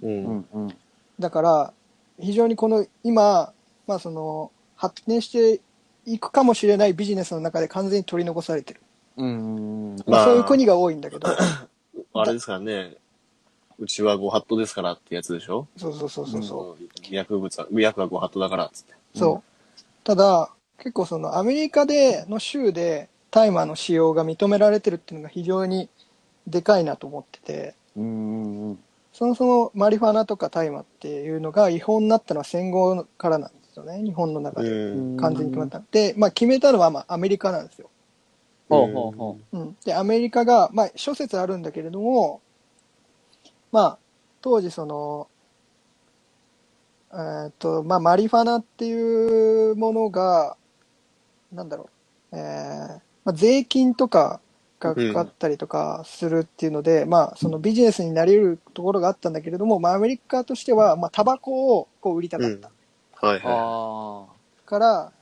[0.02, 0.06] う。
[0.06, 0.46] うんん。
[0.52, 0.68] うん。
[1.18, 1.72] だから、
[2.20, 3.52] 非常にこの今、
[3.86, 5.60] まあその、発展して
[6.06, 8.80] いくかもしれないビジネスの中で完全に取り残されてる。
[9.16, 9.96] うん。
[9.96, 12.94] まあ、まあそういう国が多いんだけど、あれですからね、
[13.78, 15.66] うちはご法度ですからってやつでしょ？
[15.76, 16.76] そうそうそうそうそ
[17.10, 18.92] 薬物は、薬はご法度だからっつって。
[18.92, 19.18] う。
[19.18, 19.42] そ
[19.78, 19.80] う。
[20.04, 25.90] ただ、結構そのアメリカでの州で大麻の使用が認められてるっていうのが非常に
[26.46, 28.78] でかいなと思ってて、うん。
[29.20, 34.70] そもそもマリファナとか大麻っていうのが違法になったのは戦後からなんですよね、日本の中うで。
[34.70, 35.16] ん。
[35.18, 35.82] 完全に決まった。
[35.92, 37.90] で、まあ決めたのはまあアメリカなんですよ。
[38.70, 42.40] ほうほうほうん、でアメリカが、まあ、諸説あるんだけれども、
[43.72, 43.98] まあ、
[44.40, 45.28] 当時その、
[47.12, 50.56] えーっとまあ、マリファナっていうものが
[51.52, 51.90] なんだろ
[52.32, 54.40] う、えーまあ、税金とか
[54.80, 62.70] がかかったりとかするっていうので、まあ、そのビジネスになり得るところがあったんだけれども、まあ、アメリカとしては、まあ、タバコをこう売りたかった。
[63.26, 65.12] はいはあから、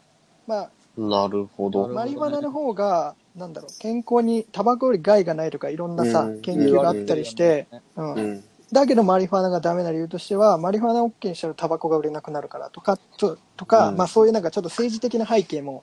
[0.46, 1.00] まあ、い。
[1.00, 1.88] なるほど。
[1.88, 6.40] マリファナの方が、なんだろう、健康にタバコより害がないとかいろんなさ、うん。
[6.42, 8.44] 研究があったりして、うんうん。
[8.70, 13.96] だけどマリファナがダメな理由としては、マリファナを OK にしたらタバコが売れなくなるからとか、ととか、うん。
[13.96, 15.82] まあそういうなんかちょっと政治的な背景も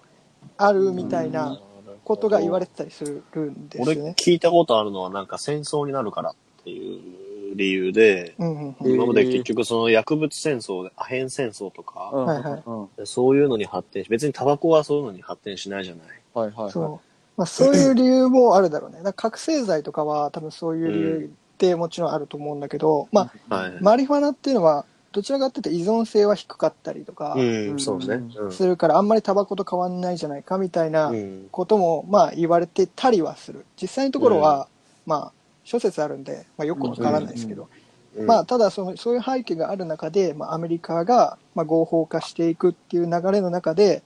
[0.58, 1.60] あるみたいな
[2.06, 4.16] ことが言われてたりするんです俺よね。
[4.18, 16.08] 聞いたことあるのはなんか戦争になるからっていう理由で、うんうんうんえー今まで結局その薬物戦争で、アヘン戦争とか、うんはいはいうんそういうのに発展し、別にタバコはそういうのに発展しないじゃない。
[16.34, 16.72] はいはいはい。
[16.72, 17.00] そう。
[17.38, 18.98] まあそういう理由もあるだろうね。
[18.98, 23.78] だから覚醒剤とかは多分そういう理由ってもちろんあると思うんだけど、まあはい。
[23.82, 24.86] マリファナっていうのは
[25.16, 28.16] どちらかっていうと依存性は低かったりとかうん、そうね。
[28.38, 31.48] うんするからあんまりタバコと変わんないじゃないかみたいなうん。
[31.52, 33.66] こともまあ言われてたりはする。
[33.82, 34.68] 実際のところは、
[35.06, 35.32] まあ
[35.64, 37.70] 諸説あるんで、まあ、よくわからないですけど、
[38.16, 44.04] うんまあ、ただその、そういう背景がある中で、まあ、アメリカが、まあ、合法化していくっていう流れの中で、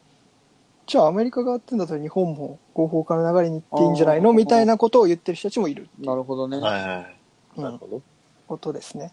[0.87, 4.31] じゃあアメリカがやってんだったら日本も合法化の流れに行っていいんじゃないの？
[4.31, 6.57] みたいなことを言ってる人たちもいるっていうなるほどね。
[6.57, 7.15] はいはい。
[7.57, 8.01] うんなるほど。
[8.47, 9.11] ことですね。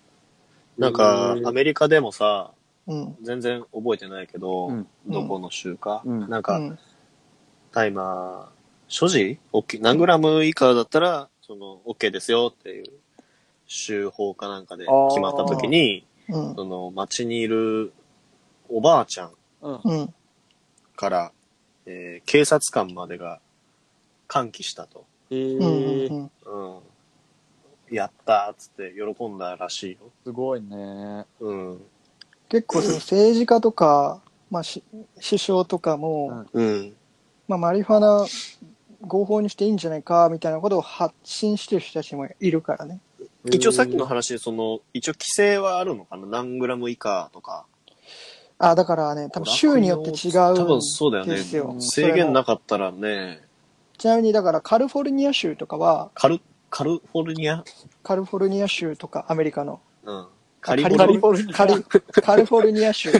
[0.79, 2.53] なんかアメリカでもさ、
[2.87, 3.17] うん。
[3.23, 6.79] 全然覚えてないけど、うんどこの州か、うんなんか、うん。
[7.71, 8.47] タイマー、
[8.89, 9.81] 所持 ?OK。
[9.81, 12.87] 何グラム以下だったら、その、OK ですよっていう、
[13.67, 16.55] 州法かなんかで決まった時に、うん。
[16.57, 17.93] その、街にいる
[18.69, 19.81] おばあちゃんうん。
[19.85, 20.15] うん。
[20.97, 21.33] から、
[21.87, 23.41] えー警察官までが
[24.27, 25.07] 歓喜したと。
[25.31, 25.67] えうん。
[25.67, 26.31] ー、うん。
[26.75, 26.81] うん。
[27.91, 29.99] やったーっつって喜んだらしいよ。
[30.25, 31.25] すごいね。
[31.41, 31.81] うん。
[32.49, 34.21] 結構その政治家とか、
[34.51, 34.83] まあ、し
[35.21, 36.95] 首相とかも、うん。
[37.49, 38.27] まあ、マリファナ
[39.03, 43.01] 合法にしていいんじゃないかみたいなことを発信してる人たちもいるからね。
[43.45, 46.27] 一応さっきの話で、その、一応規制はあるのかな？
[46.27, 47.67] 何グラム以下とか。
[48.59, 51.77] あ、だからね、多分州によって違うん多分そうだよねですよ。
[51.79, 53.43] 制限なかったらね、
[53.99, 56.41] ちなみにだからカリフォルニア州とかは、カル、
[56.77, 57.65] カルフォルニア？
[58.03, 59.81] カリフォルニア州とかアメリカの。
[60.05, 60.27] うん。
[60.61, 61.57] カカリフォルニリフォルニア。
[61.57, 63.13] カリカリフォルニア州。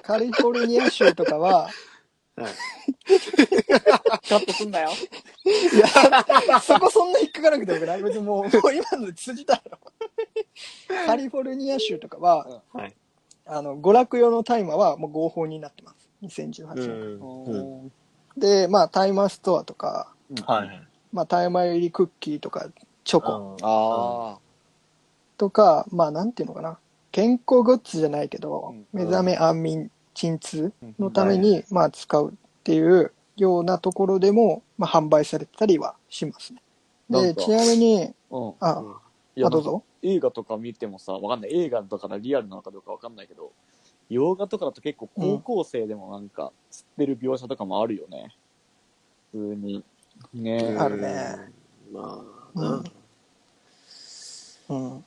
[0.00, 1.68] カリフォルニア州とかは、
[2.36, 2.42] ア。
[2.42, 2.52] はい
[4.30, 4.88] カットすんなよ。
[5.44, 5.50] い
[6.48, 8.02] や、そこそんな引っかからなくてよくない？
[8.02, 9.78] 別にもう、もう今ので通じたろ。
[11.06, 12.96] カリフォルニア州とかは、はい。
[13.44, 16.08] あの、娯楽用の大麻はもう合法になってます。
[16.22, 17.18] 2018う年。
[17.18, 17.44] ん。
[17.44, 17.92] うん。
[18.40, 20.14] で、まあ、大麻ストアとか、
[20.46, 20.86] はい。
[21.12, 22.68] まあ、大麻入りクッキーとか、
[23.04, 24.38] チョコあ
[25.36, 26.78] とか、まあ、なんていうのかな。
[27.12, 30.86] 健康グッズじゃないけど、うん目覚め安眠鎮痛あ。
[30.98, 32.32] のために、まあ、使うっ
[32.62, 36.62] ていうようなところでも、まあ、販売されてたりはしますね。
[37.08, 38.54] で、ちなみに、うん。
[38.60, 38.84] あ、
[39.34, 39.82] いやあ、どうぞ。
[40.02, 41.54] 映画とか見てもさ、わかんない。
[41.54, 43.52] 映画だからリアルなのかどうかわかんないけど、
[44.08, 48.34] 洋画とかだと結構高校生でもなんか、吸ってる描写とかもあるよね。
[49.32, 49.84] 普通に。
[50.34, 51.36] ねあるね。
[51.92, 52.20] まあ、
[52.54, 52.84] うんな
[54.68, 55.00] うん。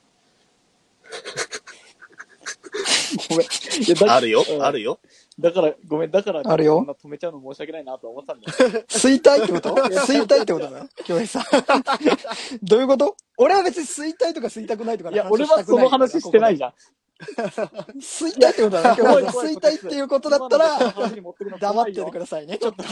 [3.30, 3.48] ごめん。
[3.48, 3.50] い
[3.90, 5.00] やだあるよう、んあるよ。
[5.40, 8.84] だから、ごめん、だから、あるよな止めちゃうの申し訳ないなと思ってたんだよ。
[8.88, 9.70] 吸いたいってこと？
[9.74, 11.44] 吸いたいってことだな、京平さん。
[12.62, 13.16] どういうこと？
[13.38, 16.74] 俺は別に吸いたいとか吸いたくないとかいや、俺はその話してないじゃん。
[18.00, 19.34] 吸いたいってことだな、京平さん。
[19.34, 20.78] 怖い吸いたいっていうことだったら、
[21.60, 22.58] 黙っててくだださいね。
[22.60, 22.84] ちょっと、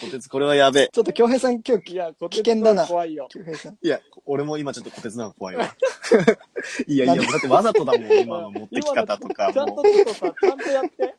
[0.00, 0.88] こてつ、これはやべえ。
[0.92, 3.28] ちょっと京平さん今日いや、危険だな怖いよ。
[3.30, 3.78] 京平さん。
[3.80, 5.64] いや、俺も今ちょっとこてつの方が怖いわ。
[6.86, 9.52] いやいや、だってわざとだもん、今の持ってき方とか。
[9.52, 11.14] ちゃんともうちょっとさ、ちゃんとやって。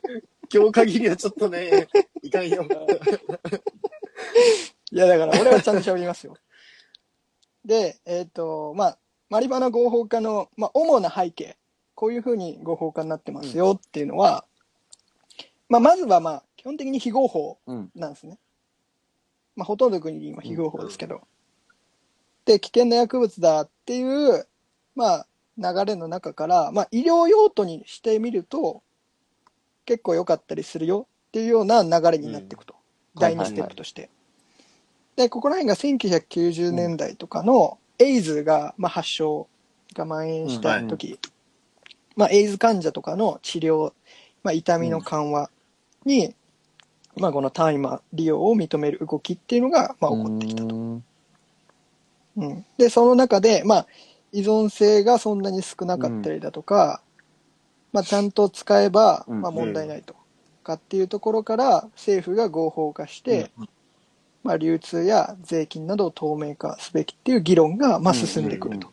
[0.54, 1.88] 今日限りはちょっとね、
[2.22, 2.66] いかんよ。
[4.92, 6.36] いや、だから俺はちゃんと喋りますよ。
[7.64, 8.98] で、えっ、と、まあ、
[9.30, 11.58] マリバナ合法化の、まあ、主な背景、
[11.96, 14.46] こういうふうに合法化になってますよっていうのは、
[15.70, 17.92] まあ、まずはまあ、基本的に非合法うん。
[17.96, 18.38] なんですね。
[19.56, 21.22] まあ、ほとんどの国に今非合法ですけど。
[22.46, 24.48] で、危険な薬物だっていう、
[24.96, 25.28] まあ、
[25.58, 28.84] 流れの中から、まあ、医療用途にしてみると、
[29.86, 32.74] 結構良かったりするよっていうような流れになっていくと。
[32.74, 32.86] うん
[33.18, 34.10] 第2ステップとして。
[35.16, 39.48] で、ここら辺が1990年代とかの、エイズが、まあ、発症
[39.94, 41.18] が蔓延した時、
[42.18, 43.94] まあ、エイズ患者とかの治療、
[44.44, 45.50] まあ、痛みの緩和
[46.04, 46.36] に、
[47.18, 50.76] まあ、この大麻利用を認める動きっていうのが、まあ、起こってきたと。
[50.76, 51.04] うん
[52.38, 53.88] うん、で、その中で、まあ、
[54.32, 57.02] 依存性がそんなに少なかったりだとか、
[57.94, 60.16] まあ、ちゃんと使えば、うんまあ、問題ないと。
[60.66, 63.52] かっていうところから、政府が合法化して、
[64.44, 68.90] まあ、流通や税金などを透明化すべきっていう議論が、まあ、進んでくると。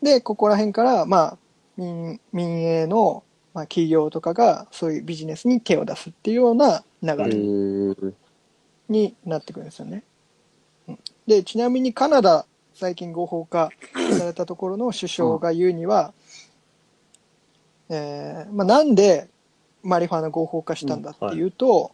[0.00, 1.38] で、ここら辺から、まあ、
[1.76, 8.14] 民民営の、まあ、企業とかが、そういうビジネスに手を出すっていうような流へれー。
[8.88, 10.04] になってくるんですよね。
[10.88, 10.98] うん。
[11.26, 13.70] で、ちなみにカナダ、最近合法化
[14.18, 16.14] されたところの首相が言うには、
[17.90, 19.28] えーまあ、なんで
[19.82, 21.92] マリファナ合法化したんだっていうと、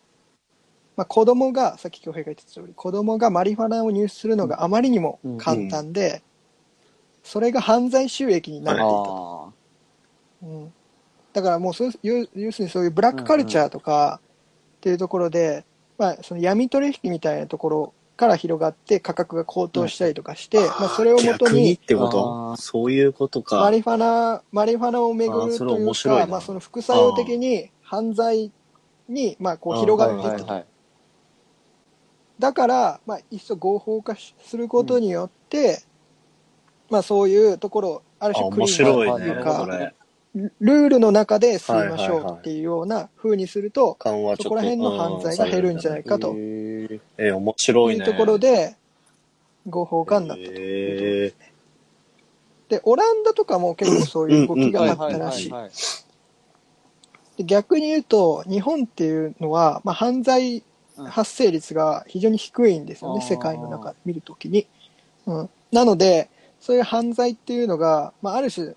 [0.96, 6.22] まあ、子供が、さっき京平が言ってた通り、子供がマリファナを入手するのがあまりにも簡単で、
[7.22, 8.88] それが犯罪収益になっていた。
[8.88, 9.52] と。
[10.42, 10.72] あうん、
[11.39, 14.20] だからもうそういう、要するにそういうブラックカルチャーとか
[14.78, 15.64] っていうところで、
[15.99, 23.61] まあ、その闇取引みたいなところから広がって価格が高騰したりとかして、まあ、それをもとに、逆にってこあとーそういうことか。
[23.61, 28.51] マリファナ、マリファナを巡あーそれるというか、まあ、その副作用的に犯罪
[29.09, 30.09] に、まあ、こう広あ。
[30.09, 30.53] がっていったと。
[30.53, 30.66] はい。
[32.41, 35.82] だから、まあ、いっそ合法化しすることによって、
[36.91, 39.95] まあ、そういうところを、あるあ、種クリ面ーンというか、それ。
[40.35, 44.43] ルールの中で吸いましょうっていうような風にすると、緩和ちょっと。
[44.45, 48.01] そこら辺の犯罪が減るんじゃないかとえー、面白いね。
[48.01, 48.76] いうところで、
[49.66, 50.51] 合法化になったと。
[50.55, 51.33] え
[52.68, 55.53] で、オランダとかも結構そういう動きがあはいったらしい。
[57.39, 60.62] で逆に言うと、日本っていうのは、まあ、犯罪
[60.97, 64.66] 発生率が非常に低いんですよね、うん世界の中で見るときに。
[65.26, 65.51] うん。
[65.72, 66.29] なので、
[66.61, 68.74] そういう犯罪っていうのが、まあ、ある種、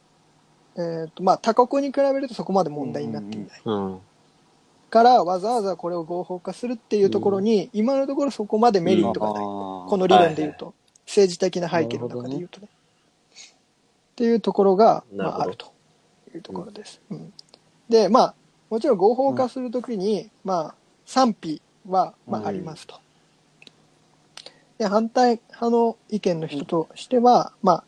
[0.78, 3.61] えっ、と、まあ、他国に比べるとそこまで問題になっていない。
[3.65, 3.99] うん。
[4.89, 9.43] から、わざわざこれを合法化するっていうところに、今のところそこまでメリットがない。
[9.43, 10.74] ここの理論で言うと、
[11.05, 12.67] 政治的な背景の中で言うとね。
[12.67, 15.74] っていうところが、まあ、あると
[16.34, 17.01] いうところです。
[17.09, 17.34] うん
[17.91, 18.36] で、まあ、
[18.69, 22.95] もちろん合法化するときに、まあ、賛否は、まあ、うんありますと。
[24.78, 27.84] で、反対派の意見の人としては、まあ、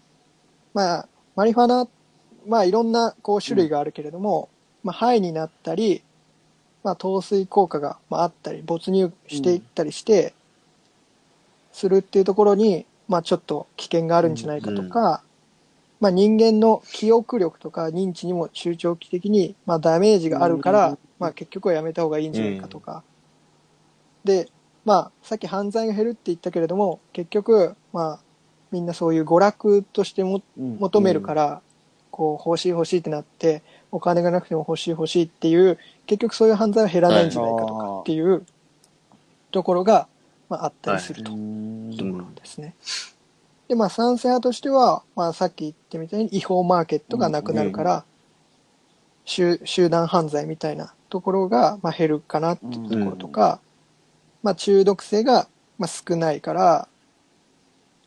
[0.74, 1.88] まあ、マリファナ、
[2.48, 4.50] まあ、いろんな、こう、種類があるけれども、
[4.84, 6.04] まあ、肺になったり、
[6.84, 10.34] まあ、透水効果が、まあ、あったり、没入していったりして、
[11.72, 15.24] するっていうところに、まあ、ちょっと危険があるんじゃないかとか、
[16.00, 23.04] まあ、人間の記憶力とか認知にも中長期的に、まあ、ダメージがあるから、うんまあ、結局はやめた方がいいんじゃないかとか。
[24.26, 24.50] で、
[24.86, 28.20] まあ、さっき犯罪が減るって言ったけれども、結局、まあ、
[28.72, 31.62] みんなそういう娯楽としても求めるから、
[32.14, 38.46] こう、欲しい欲しいってなって、お金がなくても欲しい欲しいっていう、結局そういう犯罪は減らないんじゃないかとかっていう
[39.50, 40.08] ところが、
[40.48, 42.76] まあ、あったりするというところですね。
[43.68, 48.06] で、まあ、賛成派としては、まあ、さっき言ってみたいに違法マーケットがなくなるから、
[49.26, 53.60] 集集団犯罪みたいなところが、まあ、減るかなっていうところとか、
[54.44, 55.48] まあ、中毒性が、
[55.80, 56.88] まあ、少ないから、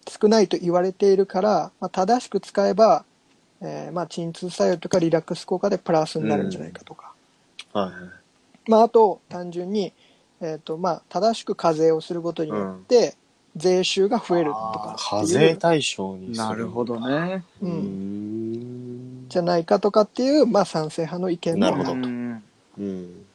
[0.09, 3.05] 少ないと言われているから、まあ、正しく使えば、
[3.63, 7.13] えーまあ、鎮痛作用とかリラックス効果でプラスになるんじゃないかとか。
[7.73, 8.71] はい。
[8.71, 9.93] まあ、あと、単純に、
[10.41, 13.17] えっ、と、まあ、正しく課税をすることによって、
[13.57, 16.49] 税収が増えるとか課っていう、税対象にする。
[16.49, 17.45] なるほどね。
[17.63, 19.29] う、うんん。
[19.29, 22.43] じゃないかとかっていう、まあ、賛成派の意見もあるなるほどうん
[22.79, 23.27] うん。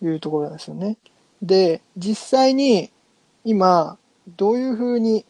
[0.00, 0.96] というところなんですよね。
[1.40, 2.90] で、実際に、
[3.44, 3.96] 今、
[4.36, 5.24] どういうふうに、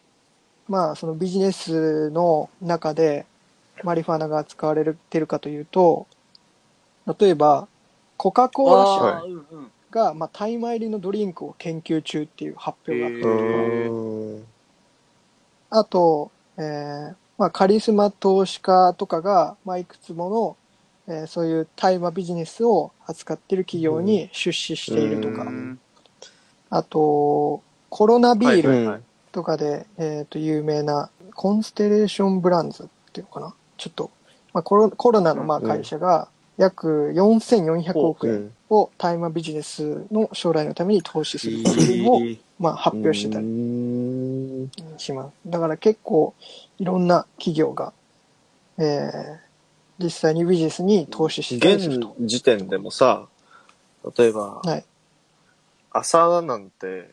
[0.67, 3.25] まあ、そのビジネスの中で、
[3.83, 6.07] マリファナが使われてるかというと、
[7.19, 7.67] 例えば、
[8.17, 9.23] コカ・コーラ社
[9.89, 13.61] が、まあ、大麻入りのドリンクを研究中っていう発表があったりとか、
[15.71, 20.57] あと、えーまあ、カリスマ投資家とかが、まあ、いくつもの、
[21.07, 25.79] えーそういう大麻ビジネスを扱っている企業に出資しているとか、うん。
[26.69, 29.01] あと、コロナビーはいルはい。
[29.31, 34.11] とかで、えっ、と、有名なコンステレーションブランズっていうのかなちょっと、
[34.53, 36.27] まあ、コロコロナのまあうん会社が
[36.57, 42.21] 約4400億円うんを大麻ビジネスの将来のために投資するっていうのを、
[42.57, 45.33] まあ、発表してたりうんします。
[45.47, 46.35] だから結構
[46.77, 47.91] いろんな企業が、
[48.77, 49.51] えー
[50.03, 52.15] 実際にビジネスに投資したりする現と。
[52.21, 53.27] 時点でもさ、
[54.17, 54.83] 例えば、はい。
[55.91, 57.11] 朝なんて、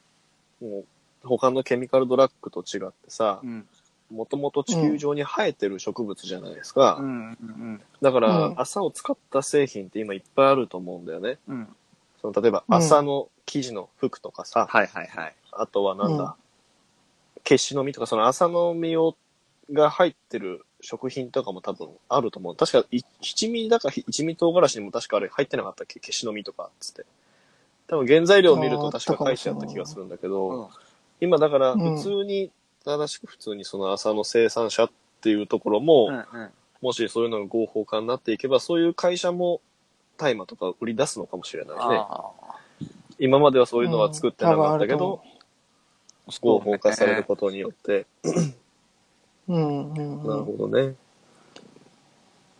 [0.62, 0.84] もう、
[1.22, 3.66] 他のケミカルドラッグと違ってさう、ん
[4.10, 6.96] もともと地球上に生えてる植物じゃないですか。
[7.00, 7.38] うん。
[7.40, 7.82] うん。
[8.00, 8.54] だから、うん。
[8.56, 11.38] 朝を使った製品って今いっぱいあると思うんだよね。
[12.20, 12.74] その例えば、うん。
[12.76, 15.34] 朝の生地の服とかさ、はいはいはい。
[15.52, 16.32] あとはなんだ、うん。
[17.44, 19.16] 消しの実とか、その朝の実を、
[19.70, 22.56] が入ってる食品とかも多分あると思う。
[22.56, 26.00] 確か、い七味だか一味唐辛子にも確かあれ入ってなかったっけ？
[26.00, 27.04] 消しの実とか、つって。
[27.86, 30.68] 多分原材料を見ると確か書いてあった気がするんだけど、うん。
[31.20, 31.96] 今だからうん。
[31.96, 32.50] 普通に、
[32.88, 36.50] 正しく普通にその朝の生産者っていうところも、うんうん。
[36.80, 39.60] もしそういうのが合法化になっていけば、そういう会社も
[40.16, 41.82] 大麻とか売り出すのかもしれないね。
[41.82, 42.30] あ
[43.18, 44.98] 今まではそういうのは作ってなかったけうん
[46.40, 48.06] 合法化されることによって、
[49.48, 50.94] うんうんなるうん、ほどね。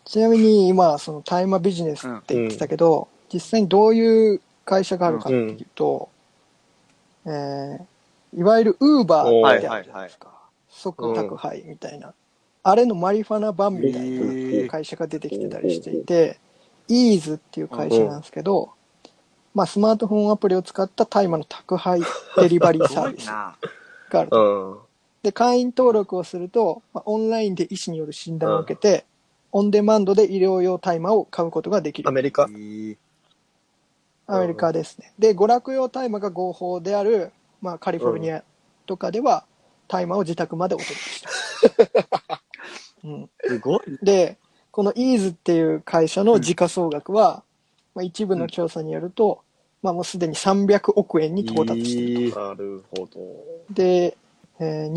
[0.04, 6.08] ちなみに今、その大麻ビジネスって言ってたけど、実際にどういう会社があるかっていうと、
[7.26, 7.80] えー
[8.34, 10.32] いわゆるウーバーおーってあるじゃないですか。
[10.68, 12.12] 即宅配みたいな。
[12.62, 16.38] あれのマリファナ版みたいな会社が出てきてたりしていて、
[16.88, 18.70] イーズっていう会社なんですけど、
[19.54, 22.00] まあスマートフォンアプリを使った大麻の宅配
[22.36, 23.56] デリバリーサービスいな。
[24.10, 24.84] があるうと。
[24.84, 24.88] ん。
[25.22, 29.04] で、会員登録をすると、まあ、オンラインで医師による診断を受けて、
[29.50, 32.12] オンデマンドで医療用大麻を買うことができるア。
[32.12, 32.48] メリカ
[34.26, 35.12] アメリカですね。
[35.18, 38.44] で、娯楽用大麻が合法である、まあ、カリフォルニア
[38.86, 39.44] とかでは、
[39.88, 42.42] 大麻を自宅までお届けした。
[43.04, 43.80] うん、すごい。
[44.02, 44.36] で、
[44.70, 47.42] このイーズっていう会社の時価総額は、
[47.94, 49.42] まあ、一部の調査によると、
[49.82, 52.40] まあもうすでに300億円に到達していると。
[52.40, 53.20] なるほど。
[53.70, 54.16] で、
[54.60, 54.92] えー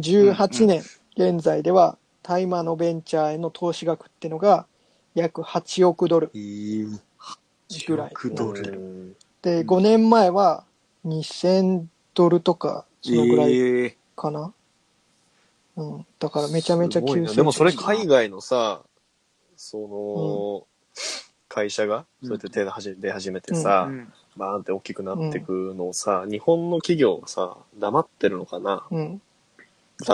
[0.00, 0.82] 2018年
[1.16, 4.66] 現在では、大麻のベンチャーへの投資額っていうのが
[5.14, 8.10] 約8億ドルぐらい。
[8.10, 10.64] 8億ドルうんで、5年前は
[11.04, 13.96] 2000ドルとか、そのぐらいええ。
[14.16, 14.52] かな。
[15.76, 16.06] うん。
[16.18, 17.26] だからめちゃめちゃすごいな。
[17.26, 18.82] 急成長でもそれ海外のさ、
[19.56, 20.66] その、
[21.48, 24.12] 会社が、そうやって手で始め出始めてさ、うん。
[24.36, 28.86] バーンって大きくなってくのをさ、日本の企業がさ、黙ってるのかな。
[28.90, 29.20] うん。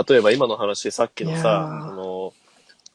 [0.09, 1.91] 例えば今の話、さっきのいやさ、ー。
[1.91, 2.33] あの、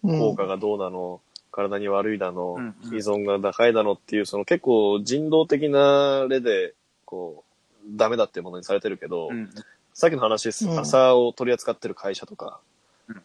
[0.04, 0.18] うん。
[0.18, 1.22] 効果がどうなの、
[1.52, 2.96] 体に悪いだの、うんうん。
[2.96, 6.74] 依存が高いだのっていう、その結構人道的な例で、
[7.06, 7.49] こう、
[7.90, 9.50] ダメだっていうものにされてるけど、うん
[9.92, 12.60] さっきの話です、うん朝を取り扱ってる会社とか、
[13.10, 13.22] うん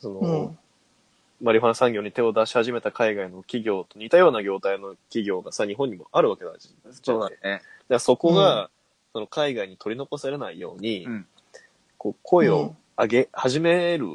[0.00, 0.58] その、うん。
[1.40, 6.92] マリファナ産業に手を出し始めた海外の企業と似たような業態の企業がさ、日本にもあるわけだじゃん。
[6.94, 7.36] そうだね。
[7.42, 8.70] だからそこが、
[9.12, 11.26] その海外に取り残されないように、うん
[11.98, 14.06] こう声を上げ始める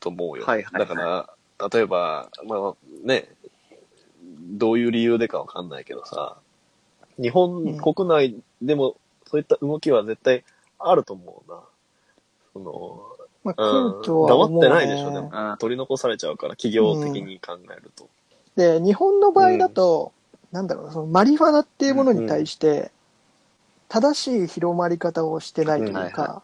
[0.00, 0.44] と思うよ。
[0.46, 2.74] はいはいはいだから、例えば、まあ
[3.04, 3.28] ね、
[4.50, 6.38] どういう理由でかわかんないけどさ、
[7.20, 8.96] 日本国内でも
[9.28, 10.44] そういった動きは絶対
[10.78, 11.60] あると思うな。
[12.52, 13.02] その、
[13.44, 13.92] まあ、うん。
[13.94, 14.66] 来るとは黙思う、ね。
[14.66, 15.30] ってないでしょ、でも。
[15.32, 15.56] うん。
[15.58, 18.08] 取り残されちゃうから、企業的に考えると。
[18.56, 20.12] で、日本の場合だと、
[20.50, 22.90] なんだろうな、そのマリファナっていうものに対して、
[23.88, 25.96] 正しい広まり方をしてないといううん。
[25.96, 26.42] はいか、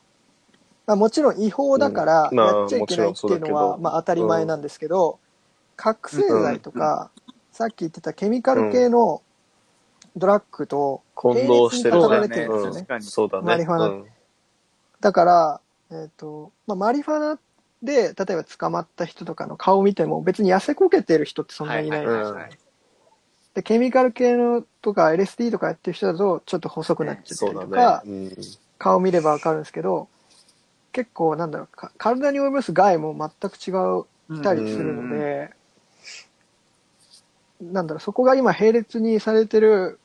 [0.86, 2.36] まあ、もちろん違法だからうん。
[2.36, 3.78] まあやっちゃいけないっていうのは、もちろんそうだけど。
[3.78, 5.18] まあ当たり前なんですけど、
[5.76, 7.10] 覚醒剤とか、
[7.52, 9.22] さっき言ってたケミカル系の
[10.16, 12.86] ドラッグと混同してるねるんですよね確。
[12.86, 13.04] かに。
[13.04, 13.44] そうだね。
[13.44, 14.06] マリファナうん
[15.00, 15.60] だから、
[15.90, 17.38] えっ、と、まあ、マリファナ
[17.82, 22.06] で、例えば捕まった人とかの顔見ても、別に痩せこけてる人ってそんなにいない。
[23.52, 28.12] で、ケミカル系のとか LSD とかやってる人だと、ちょっと細くなっちゃったりとか、ね。
[28.12, 28.36] うん
[28.78, 30.08] 顔見ればわかるんですけど、
[30.92, 33.70] 結構なんだろう、か体に及ぼす害も全く違
[34.36, 35.50] うたりするので、
[37.62, 39.98] なんだろう、そこが今並列にされてる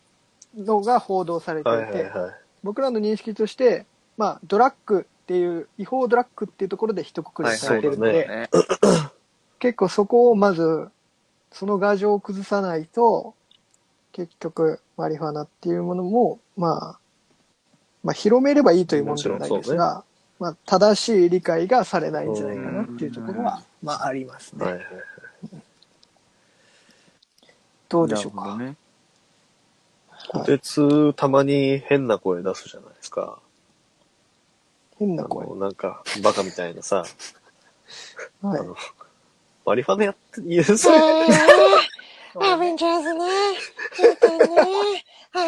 [0.57, 2.33] のが報道されていて、はいはいはい。
[2.63, 3.85] 僕らの認識として、
[4.17, 8.49] まあ、ドラッグっていう、違法ドラッグっていうところで一括りにされてるので、はい。
[9.59, 10.89] 結構そこをまず、
[11.51, 13.33] その牙城を崩さないと、
[14.11, 16.99] 結局、マリファナっていうものも、まあ、
[18.03, 20.03] まあ、広めればいいというものではないですが、
[20.39, 24.65] まあ、正しい理解がされないんじゃないかなっていうところは、まあ、ありますね。
[24.65, 24.85] はいはい。
[27.89, 28.57] どうでしょうか？
[30.31, 33.39] こてつ、たまに変な声出すじゃないですか。
[33.39, 33.49] あ
[34.99, 35.47] 変な声。
[35.47, 36.97] の、なんか、バカみたいなさ、
[38.43, 38.63] はいあ。
[38.63, 38.75] の、
[39.65, 40.97] マリファナやって、いや、それ、
[42.41, 43.25] アベンジャーズね。
[43.97, 45.05] 言うてね。
[45.33, 45.43] ああ、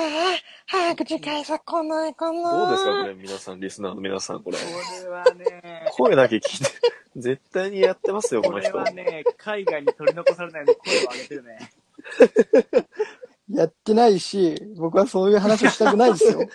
[0.65, 2.65] 早く次回作来ないかな。
[2.65, 4.57] どうですかこれ、皆さん、リスナーの皆さん、これ。
[4.57, 4.63] こ
[5.03, 6.71] れはね、声だけ聞いて、
[7.17, 8.77] 絶対にやってますよ、ここれの人。
[8.79, 11.71] はね、海外に取り残されないように声を上げてるね。
[13.53, 16.47] やってないし、僕はそういう話したくないですよ。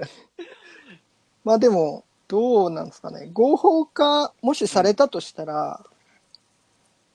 [1.44, 3.30] まあでも、どうなんですかね。
[3.32, 5.84] 合法化、もしされたとしたら、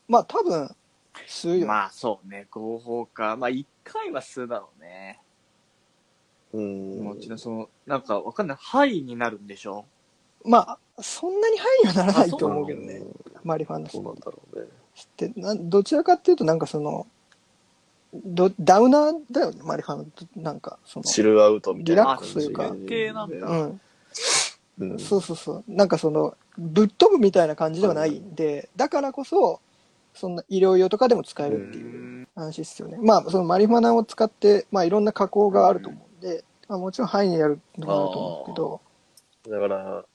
[0.08, 0.76] まあ多分、
[1.28, 1.68] 吸うよ。
[1.68, 3.36] まあそうね、合法化。
[3.38, 5.20] まあ一回は吸うだろうね。
[6.54, 7.04] うん。
[7.04, 8.58] もちろんその、なんかわかんない。
[8.58, 9.86] 肺になるんでしょ？
[10.46, 13.02] まあ、そんなに範囲はならないと思うけどね。
[13.44, 14.66] マリファナそうなんだろうね。
[14.66, 17.06] ってなどちらかっていうとなんかその
[18.26, 22.68] どダウナーだよねマリファナってなんかそのチルアウトみたいなリラックスというか。
[22.70, 23.48] 感じ系なんだ。
[23.48, 23.82] うん、
[24.80, 25.00] うん。
[25.00, 25.64] そうそうそう。
[25.68, 29.62] なんかそのぶっ飛ぶみたいな感じではないんでだからこそ
[30.14, 32.98] そんな医療用とかでも使えるっていう話ですよね。
[33.02, 38.82] まあそのマリファナを使ってまあいろんな加工があると思うんで、まあ、もちろん範囲にやるのもあると思うけど。
[39.50, 40.06] だから、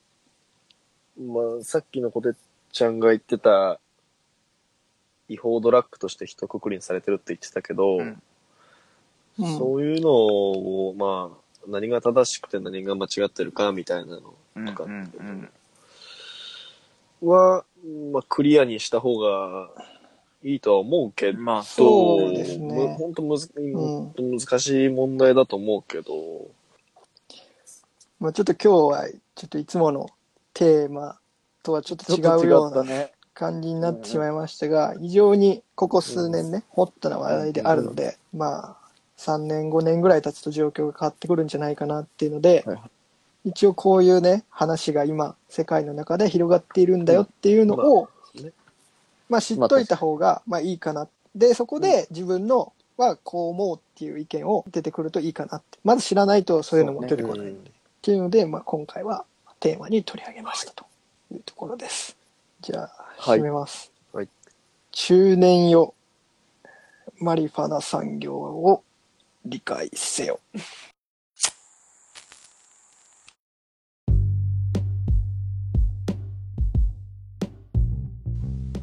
[1.18, 2.32] まあ、さっきのこてっ
[2.72, 3.78] ちゃんが言ってた、
[5.32, 8.22] 違法ドラッグとして一括りにされてるって言ってたけど、うん。
[9.38, 9.58] うん。
[9.58, 15.48] そういうのを、まあ、何が正しくて何が間違ってるかみたいなのうんとかうんうん
[17.22, 17.64] は、
[18.12, 19.70] まあ、クリアにした方が
[20.42, 22.66] いいとは思うけど、まあ、そうですね。
[22.74, 26.12] む本当むず、本当難しい問題だと思うけど、
[28.18, 30.10] まあちょっと今日は、ちょっといつもの
[30.52, 31.18] テーマ
[31.62, 33.12] とはちょっと違うようなね。
[33.42, 38.88] 感じになってしまいましたが、非常にここ数年ね、ホットな話題であるので、まあ、
[39.18, 42.64] 3年、5年ぐらい経つと状況が変わってくるんじゃないかなっていうので、
[43.44, 48.52] 一応こういうね、話が今、世界の中で広がっているんだよっていうのを、うん
[49.28, 51.08] まあ知っといた方が、まあいいかな。
[51.34, 55.78] で、そこで自分のはこう思うっていう意見を出てくるといいかなって。
[55.84, 57.50] まず知らないとそういうのも出てこない。
[57.50, 57.54] っ
[58.02, 59.24] ていうので、まあ、今回は
[59.58, 60.84] テーマに取り上げましたと
[61.32, 62.14] いうところです。
[62.60, 63.92] じゃあ、はめます。
[64.12, 64.28] はい
[64.90, 65.94] 中年よ、
[67.18, 68.82] マリファナ産業を
[69.44, 70.40] 理解せよ。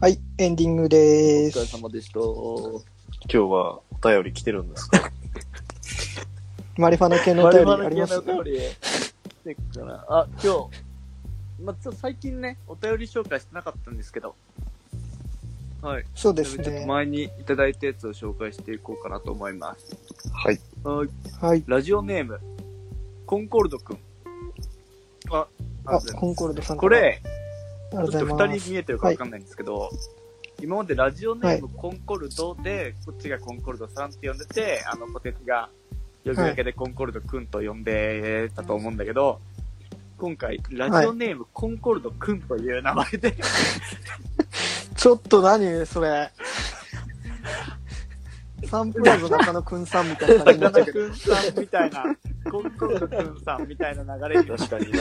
[0.01, 1.77] はい、エンディングでお疲れす。
[1.77, 2.19] 様でした。
[2.21, 2.29] 今
[3.29, 5.11] 日はお便り来てるんですか？
[6.77, 8.17] マリファナ系のお便りあります？
[8.17, 8.59] お便り。
[9.43, 10.88] でかなあ、今日、
[11.63, 14.35] まあ、ちょっと最近ね、お便り紹介してなかったんですけど、
[15.81, 16.05] はい。
[16.13, 16.85] そうですちょっとね。
[16.85, 19.95] 前にいただいたやつを紹介していこうかなと思います。
[20.33, 20.59] はい。
[20.83, 21.09] はい。
[21.41, 21.63] はい。
[21.67, 22.39] ラジオネーム、
[23.25, 23.99] コンコルドくん。
[25.31, 25.47] あ、
[25.85, 27.21] ああ、コンコルドさんこれ、
[27.93, 28.57] ありがちょっととうございます。
[28.57, 29.89] 二人見えてるかわかんないんですけど、
[30.61, 35.69] 今までラジオネームコンコルドで、こっちがコンコルドさんって呼んでて、あの、ポテチが
[36.25, 39.39] 呼びかけでコンコルドくんと呼んでたと思うんだけど、
[40.19, 43.33] 今回、ラジオネームコンコルドくんという名前で、
[44.97, 46.29] ちょっと何それ。
[48.65, 50.99] サンプラーズ中野くんさんみたいな感じになっちゃうけど。
[50.99, 52.03] くんさんみたいな、
[52.51, 54.45] コンコルドくんさんみたいな流れに。
[54.45, 54.99] 確かにな。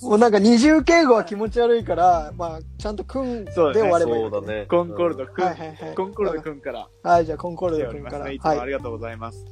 [0.00, 4.66] もうなんか二重敬語は気持ち悪いから、まあ、ちゃんとくんでそうだね終わればいい、そうだね。
[4.66, 5.94] コンコルドくん、はいはいはい。
[5.94, 8.30] コンコルドくんからはい、じゃあコンコル来てドくんから。
[8.30, 8.36] い。
[8.36, 9.44] いつもあありがとうございます。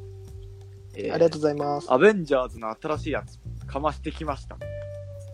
[0.95, 1.93] えーりがとうございます。
[1.93, 4.57] アベンジャーズの新しいやつ、かましてきました。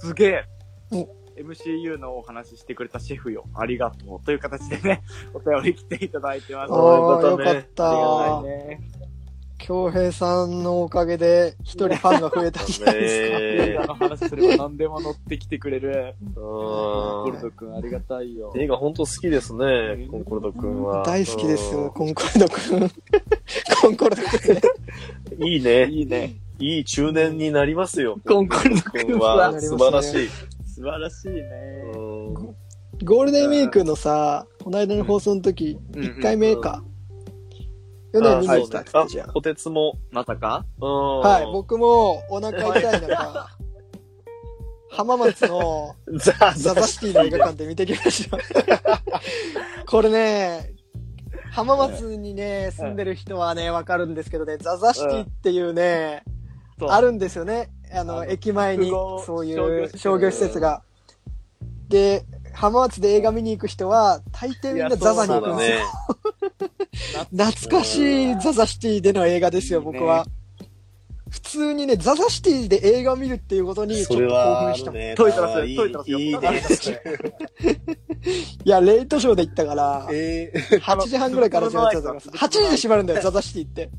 [0.04, 0.44] すげえ
[0.92, 1.08] お
[1.40, 3.44] !MCU のお話ししてくれたシェフよ。
[3.54, 4.24] ありがとう。
[4.24, 5.02] という形でね、
[5.34, 6.72] お便り来ていただいてます。
[6.72, 8.80] おー、よよかったね。
[9.58, 16.14] 京平さんのおかげで一人ファンが増えたんじゃないです画 の話すれば何でも乗ってきてくれる。
[16.34, 18.60] コルうド君ありがたいよん。。
[18.60, 21.02] 映画本当好きですね、コンコルド君は。
[21.04, 22.90] 大好きですよ、うコンコルドくん。
[23.80, 24.60] コンコルドくん ね。
[25.38, 25.86] んいいね。
[25.86, 26.43] いいね。
[26.58, 28.18] いい中年になりますよ。
[28.26, 30.28] コンコルド君君はは素晴らしい。
[30.28, 31.42] 素晴らしいね。
[31.94, 31.98] う
[32.30, 32.34] ん
[33.02, 36.82] ゴールデンウィークのさ、この間の放送の時、うん1回目か。
[38.12, 39.98] 去年見に来たって言ったじゃんあ。、こてつも。
[40.12, 40.64] まさか？
[40.78, 43.48] ははい、僕もお腹痛い中、
[44.90, 48.38] 浜松の ザザザシティの映画館で見てきました。
[49.86, 50.72] これね、
[51.50, 56.22] 浜松にね、住んでる人はね、わかるんですけどね、ザザシティっていうね、
[56.80, 57.70] あるんですよね。
[57.92, 60.82] あの、あの駅前にそういう商業施設が。
[61.88, 65.76] で、浜松で映画見に行く人は、大抵みんなザザに行くんですよ。
[65.78, 65.84] ね。
[67.36, 70.26] 懐かしいザザシティでの映画ですよ、いいね僕は。
[71.30, 75.00] 普通にね、ザザシティで映画を見るっていうことにちょっそと興れは奮したもん。
[75.00, 75.14] いね。
[75.16, 76.18] トイトラス、いいトイトラスよ。
[76.20, 76.60] いいね。
[76.60, 76.92] ス
[78.64, 83.90] や、レイトショーで行ったから、え8時半ぐらいから始まっちゃったからさ、8時で閉まるんだよ、ザザシティって。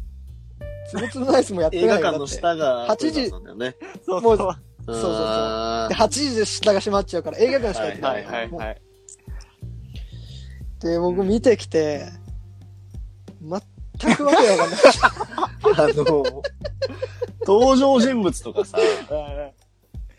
[0.89, 3.75] つぶつぶのアイスもやっー、映画てないよ館の下が、8時なんだよね。
[4.07, 4.55] もうそうそう。
[4.87, 8.09] そうそうそうあで、8時で下が閉まっちゃうから、映画館しか行ってな。
[8.09, 8.81] はいいはいはい。
[10.81, 12.05] で、僕見てきて、
[13.41, 14.79] 全くわけわかんない。
[14.79, 15.03] ー
[15.81, 16.43] あの、
[17.47, 18.77] 登場人物とかさ、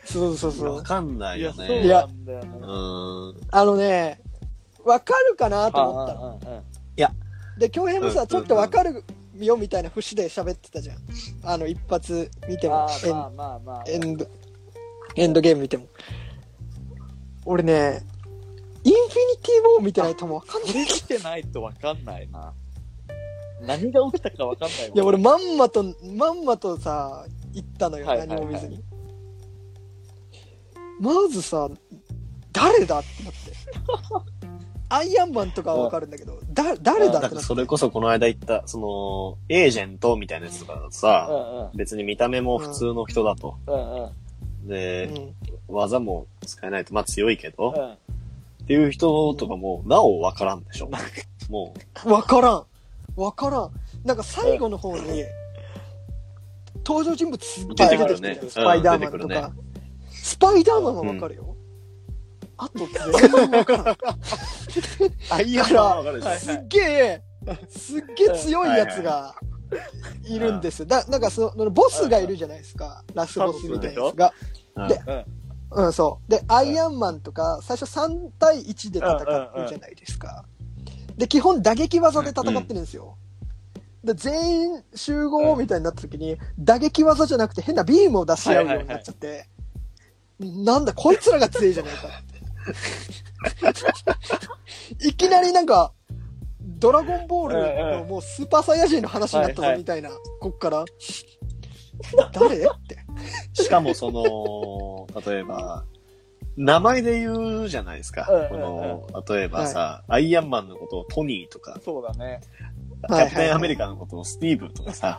[0.05, 0.83] そうそうそうわ。
[0.83, 1.89] かんないいや、よそうね。
[1.89, 2.67] なんだような。
[3.33, 3.35] ん。
[3.51, 4.21] あのね、
[4.85, 6.21] わかるかなと思ったの。
[6.21, 6.67] ああああ
[7.59, 9.03] で、京平もさ、うんちょっとわかる
[9.45, 10.97] よみたいな節で喋ってたじゃん。
[11.43, 13.85] あの、一発見てもあ、エンあまあまあまあ。
[13.87, 14.27] エンド、
[15.17, 15.87] エンドゲーム見ても。
[17.45, 18.03] 俺ね、
[18.85, 20.73] インフィニティ・ウォー見てないともうわかんない。
[20.73, 22.55] これ来てないとわかんないな。
[23.61, 25.83] 何が起きたかわかんないもんいや、俺まんまと、
[26.17, 28.85] まんまとさ、行ったのよ、はいはいはい何も見ずに。
[31.01, 31.69] まずさ、
[32.53, 34.36] 誰だってなって。
[34.89, 37.39] アイアンマンとかはわかるんだけど、だ、誰だってなって。
[37.41, 41.77] それこそこの間言った、その、エージェントみたいなやつとかだとうさ、んうん。
[41.77, 43.57] 別に見た目も普通の人だと。
[43.67, 44.13] うんう
[44.65, 44.69] ん。
[44.69, 45.35] で、うん。
[45.75, 47.93] 技も使えないと、まあ強いけど、うん。
[48.65, 50.91] っていう人とかも、なおわからんでしょ。
[51.51, 51.75] も
[52.05, 52.65] わからん。
[53.17, 53.71] わからん。
[54.05, 55.25] なんか最後の方に、
[56.85, 59.53] 登場人物すっぱい出てきてる出てくるねスパイダーマンとか。
[60.11, 61.56] スパイダーマンはわかるよ。
[62.59, 63.97] あと全然わからん。
[65.31, 65.65] あ、いいや
[66.39, 67.23] すっげえ、
[67.69, 69.35] すっげえ強いやつが
[70.25, 70.87] いるんですよ。
[70.87, 73.05] だなんかその、ボスがいるじゃないですか。
[73.15, 74.33] ラスボスみたいなやつが。
[74.77, 75.01] うんで
[75.71, 76.31] うん、そう。
[76.31, 80.45] で、アイアンマンとか、最初3対1で戦うじゃないですか。
[81.17, 83.17] で、基本打撃技で戦ってるんですよ。
[84.05, 89.49] で、全員集合みたいになった時に、打撃技じゃなくて変なビームを出し合うようになっちゃって、
[90.39, 92.36] なんだ、こいつらが強いじゃないかって。
[95.01, 95.93] いきなりなんか、
[96.61, 100.11] ドラゴンボールのもうスーパーサイヤ人の話になったぞみたいな、
[100.41, 100.85] こっから。
[102.33, 102.57] 誰？
[102.57, 102.67] って。
[103.53, 105.85] しかもその、例えば、
[106.57, 108.27] 名前で言うじゃないですか。
[108.31, 109.07] うんこの、
[109.37, 112.41] 例えばさ、アイアンマンのことをトニーとか、そうだね。
[113.09, 115.19] キャプテンアメリカのことをスティーブとかさ、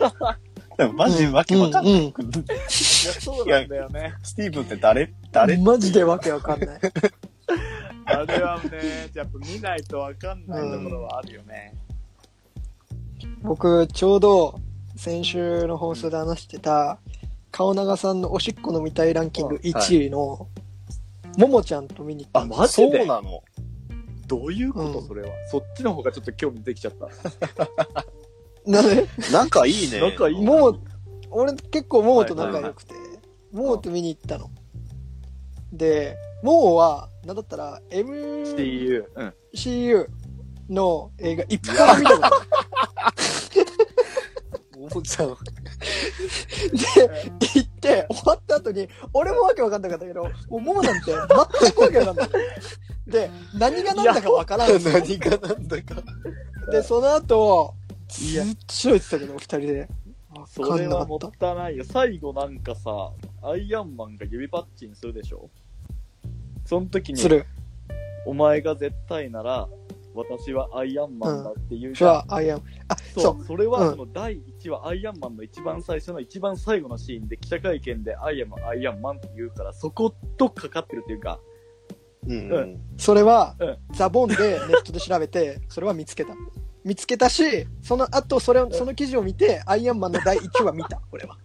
[0.78, 1.94] でもマジわけわかんない。
[1.94, 2.14] うんうんいや、
[3.22, 4.14] そうなんだよね。
[4.24, 5.14] スティーブって誰？
[5.32, 5.58] 誰？
[5.58, 6.80] マジでわけわかんない。
[8.08, 11.74] あれはね、やっぱ見ないとわかんないところはあるよね。
[13.42, 14.60] 僕、ちょうど
[14.96, 17.00] 先週の放送で話してた、
[17.52, 20.48] 顔長さんのおしっこの見たいランキング1位の、
[21.38, 22.98] ももちゃんと見に行ったあ、んですマジで？
[23.00, 23.44] そうなの
[24.28, 25.30] どういうこと、うんそれは。
[25.52, 27.08] そっちの方がちょっと興味できちゃった。
[28.66, 29.08] なんで？
[29.32, 30.00] 仲いいね。
[30.02, 30.80] 仲いいもう、
[31.30, 32.94] 俺結構ももと仲良くて、
[33.52, 34.50] ももと見に行ったの。
[35.72, 39.04] で、ももは、なんだったら CU。
[39.14, 39.34] うん。
[39.54, 40.08] MCU
[40.70, 42.32] の映画一回も見たことない。
[44.80, 45.28] ももちゃん。
[45.28, 45.36] で、
[47.54, 52.30] 行って、終わった後に、俺もわけわかんなかったけど、もうももなんて全くわけわかんない。
[53.08, 55.96] で、何が何だかわからんんですよ何がなんだか。
[56.72, 57.74] で、その後、
[58.08, 59.90] ずっと言ってたけど、二人で。
[60.48, 60.78] そ。
[60.78, 61.84] れはもったたないよ。
[61.84, 63.12] 最後なんかさ、
[63.44, 65.50] アイアンマンが指パッチンするでしょ
[66.68, 67.46] その時にす、る。
[68.26, 69.70] お前が絶対なら、
[70.14, 72.34] 私はアイアンマンだって言うじゃん。
[72.34, 72.62] アイアン。
[72.90, 81.40] あ、そ、そうそれはうんその第1話、アイアンマンの一番最初の一番最後のシーンで記者会見でアイアンマン、アイアンマンって言うから、そことかかってるっていうか、
[82.28, 86.34] うんうんそれは、うんザボンでネットで調べて、それは見つけた。
[86.84, 91.38] 見つけたし、その後、それを、その記事を見て、アイアンマンの第1話見た、俺は。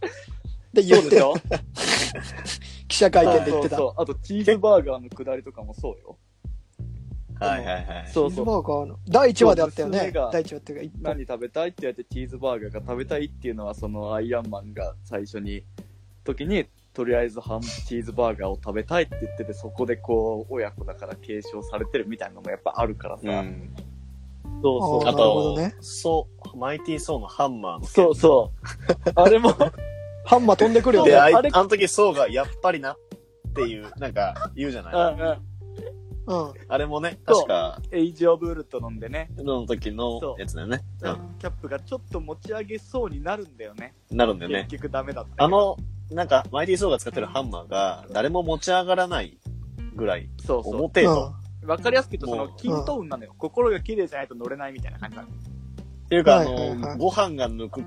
[0.73, 1.35] で、言ってそうでし、ょ
[2.89, 3.77] 記者会見で言ってた。
[3.77, 4.03] そうそうそう。
[4.03, 6.19] あと、チーズバーガーのくだりとかもそうよ。
[7.41, 8.09] はいはいはい。
[8.09, 8.45] そうチーズそう。
[8.47, 10.31] バーガーの、第1話であったよね娘が。
[10.33, 15.65] 第1話っていうか、何食べたいって言われてチーズバーガーが食べたいっていうのはそのアイアンマンが最初に
[16.25, 23.75] 時にとりあえずハンチーズバーガーを食べたいって言っててそこでこう親子だから継承されてるみたいなのもやっぱあるからさ、うん。
[23.77, 23.83] あ
[24.63, 27.87] そうそうあなるほどとね、そう、マイティー・ソーのハンマーの。
[27.87, 28.53] そうそ
[29.07, 29.55] う あれも
[30.25, 31.17] ハンマー飛んでくるよで、ね。
[31.19, 31.51] あいあれ。
[31.53, 32.97] あの時ソーがやっぱりなっ
[33.55, 35.15] ていう、なんか言うじゃない？
[35.15, 35.21] うん。
[35.21, 35.37] うん
[36.25, 36.53] うん。
[36.69, 39.29] あれもね、そう確か、エイジ・オブ・ウルトロンでね。
[39.37, 40.81] の時のやつだよね。
[41.01, 43.95] キャキャップがちょっと持ち上げそうになるんだよね。
[44.11, 44.17] うん。
[44.17, 44.67] なるんだよね。
[44.71, 44.83] 結。
[44.85, 45.77] 局ダメだったあの、
[46.13, 49.39] なんか、マイティー・ソーが使ってるハンマーが、誰も持ち上がらない
[49.97, 50.77] ぐらい、そうそう。
[50.77, 51.35] 重てえと。
[51.67, 53.35] わかりやすく言うとその均等運なのよ。
[53.39, 55.29] 心が綺麗じゃないと乗れないみたいな感じなの
[56.13, 57.83] っていうか、あはいはいはいの、ご飯が抜く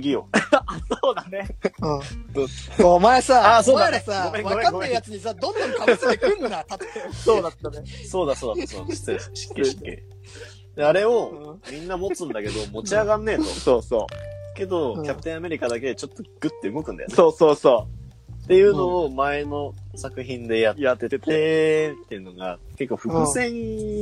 [0.00, 0.26] 剣を。
[0.50, 0.64] あ
[1.00, 1.48] そうだね
[1.80, 1.98] うん。
[1.98, 2.86] うん。
[2.86, 6.88] お前さ、あそうだねお前らさ、ごめんごめんわかんないやつにさ、どんどんかぶせてくんな、たとえ。
[7.14, 10.02] そうだったねそうだそうだ、そうだ、失礼、失敬失敬。
[10.74, 13.44] で、あれを、みんな持つんだけど、持ち上がんねえと。
[13.54, 14.06] そうそう
[14.56, 17.14] けど、うんキャプテンアメリカだけちょっとグッて動くんだよね。
[17.14, 17.86] そうそうそ
[18.44, 23.52] っていうのを前の作品でやっててて、っていうのが、結構伏線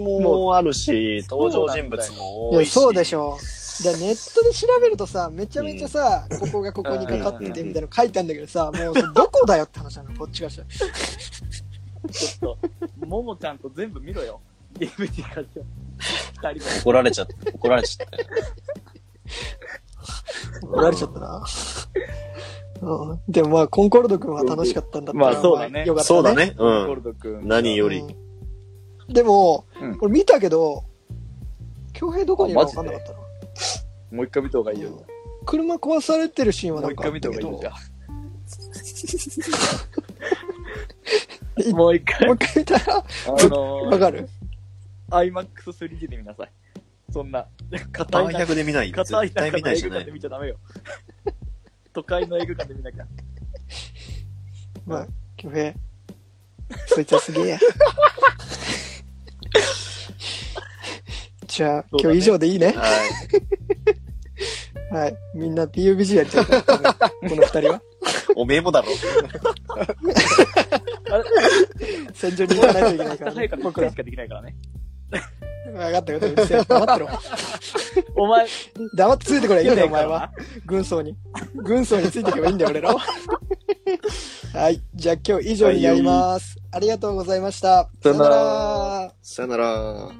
[0.04, 2.70] もあるし、登場人物も多いし。
[2.70, 3.38] そうでしょ。
[3.82, 10.68] で、ネットで調べるとさ、めちゃめちゃさ、ここがここにかかっててみたいなの書いてあるんだけどさ、もうどこだよって話なの、こっちがしたら。
[12.10, 12.58] ちょっ
[13.00, 14.40] と、ももちゃんと全部見ろよ。
[14.78, 15.62] DVD 化して。
[16.42, 16.80] 二人で。
[16.80, 17.34] 怒られちゃった。
[17.52, 18.24] 怒られちゃったよ。
[20.62, 21.44] 怒られちゃったな。
[22.80, 23.20] うん。
[23.28, 26.34] でもまあ、コンコルド君は楽しかったんだったら、まあそうだねよかったそうだ。
[26.34, 26.54] ね。
[26.58, 26.94] うん。
[26.96, 27.40] ルド君。
[27.46, 27.98] 何より。
[27.98, 28.26] うん
[29.08, 30.84] でも、うんこれ見たけど、
[31.92, 33.18] 京平どこにいるか分かんなかったな。
[34.10, 35.04] もう一回見た方がいいよ。
[35.44, 37.70] 車壊されてるシーンはもなかあうん一回見た方がいいよ、じゃ
[41.70, 41.76] いあ。
[41.76, 42.26] もう一回。
[42.26, 44.28] もう一回見たら、あのー、わかる
[45.10, 46.50] ？IMAX3D で見なさい。
[47.12, 47.46] そんな、
[47.92, 48.96] 硬いで見ないよ。
[48.96, 50.10] 硬い絶対見ないじゃない。
[50.10, 50.56] 見ちゃダメよ。
[51.96, 53.06] 都会の映画館で見なきゃ。
[54.84, 55.06] まあ、
[55.38, 55.72] 京平。
[56.88, 57.58] そいつはすげえや。
[61.46, 62.74] じゃあ、そうだね今日以上でいいね。
[62.76, 62.82] は
[64.92, 64.94] い。
[64.94, 65.16] はい。
[65.34, 67.80] みんな PUBG やっちゃうから、この二人は。
[68.36, 68.88] おめえもだろ。
[72.12, 73.56] 戦場に行かないといけないから、ね早いか。
[73.56, 73.96] ら僕ら僕らし。
[73.96, 74.54] かできないからね。
[75.10, 77.08] 分かったよ、うるせえ黙ってろ。
[78.16, 78.46] お前、
[78.96, 80.32] 黙ってついてこればいいんだよ、お前は。
[80.64, 81.16] 軍曹に。
[81.54, 83.00] 軍曹についていけばいいんだよ、俺らは。
[84.54, 84.80] はい。
[84.94, 86.56] じゃあ今日以上になります。
[86.72, 87.88] ありがとうございました。
[88.02, 89.12] さよならら。
[89.22, 90.10] さよなら。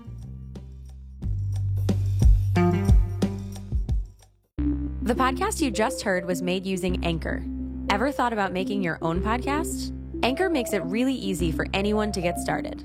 [5.05, 7.45] The podcast you just heard was made using Anchor.
[7.89, 9.93] Ever thought about making your own podcast?
[10.23, 12.85] Anchor makes it really easy for anyone to get started.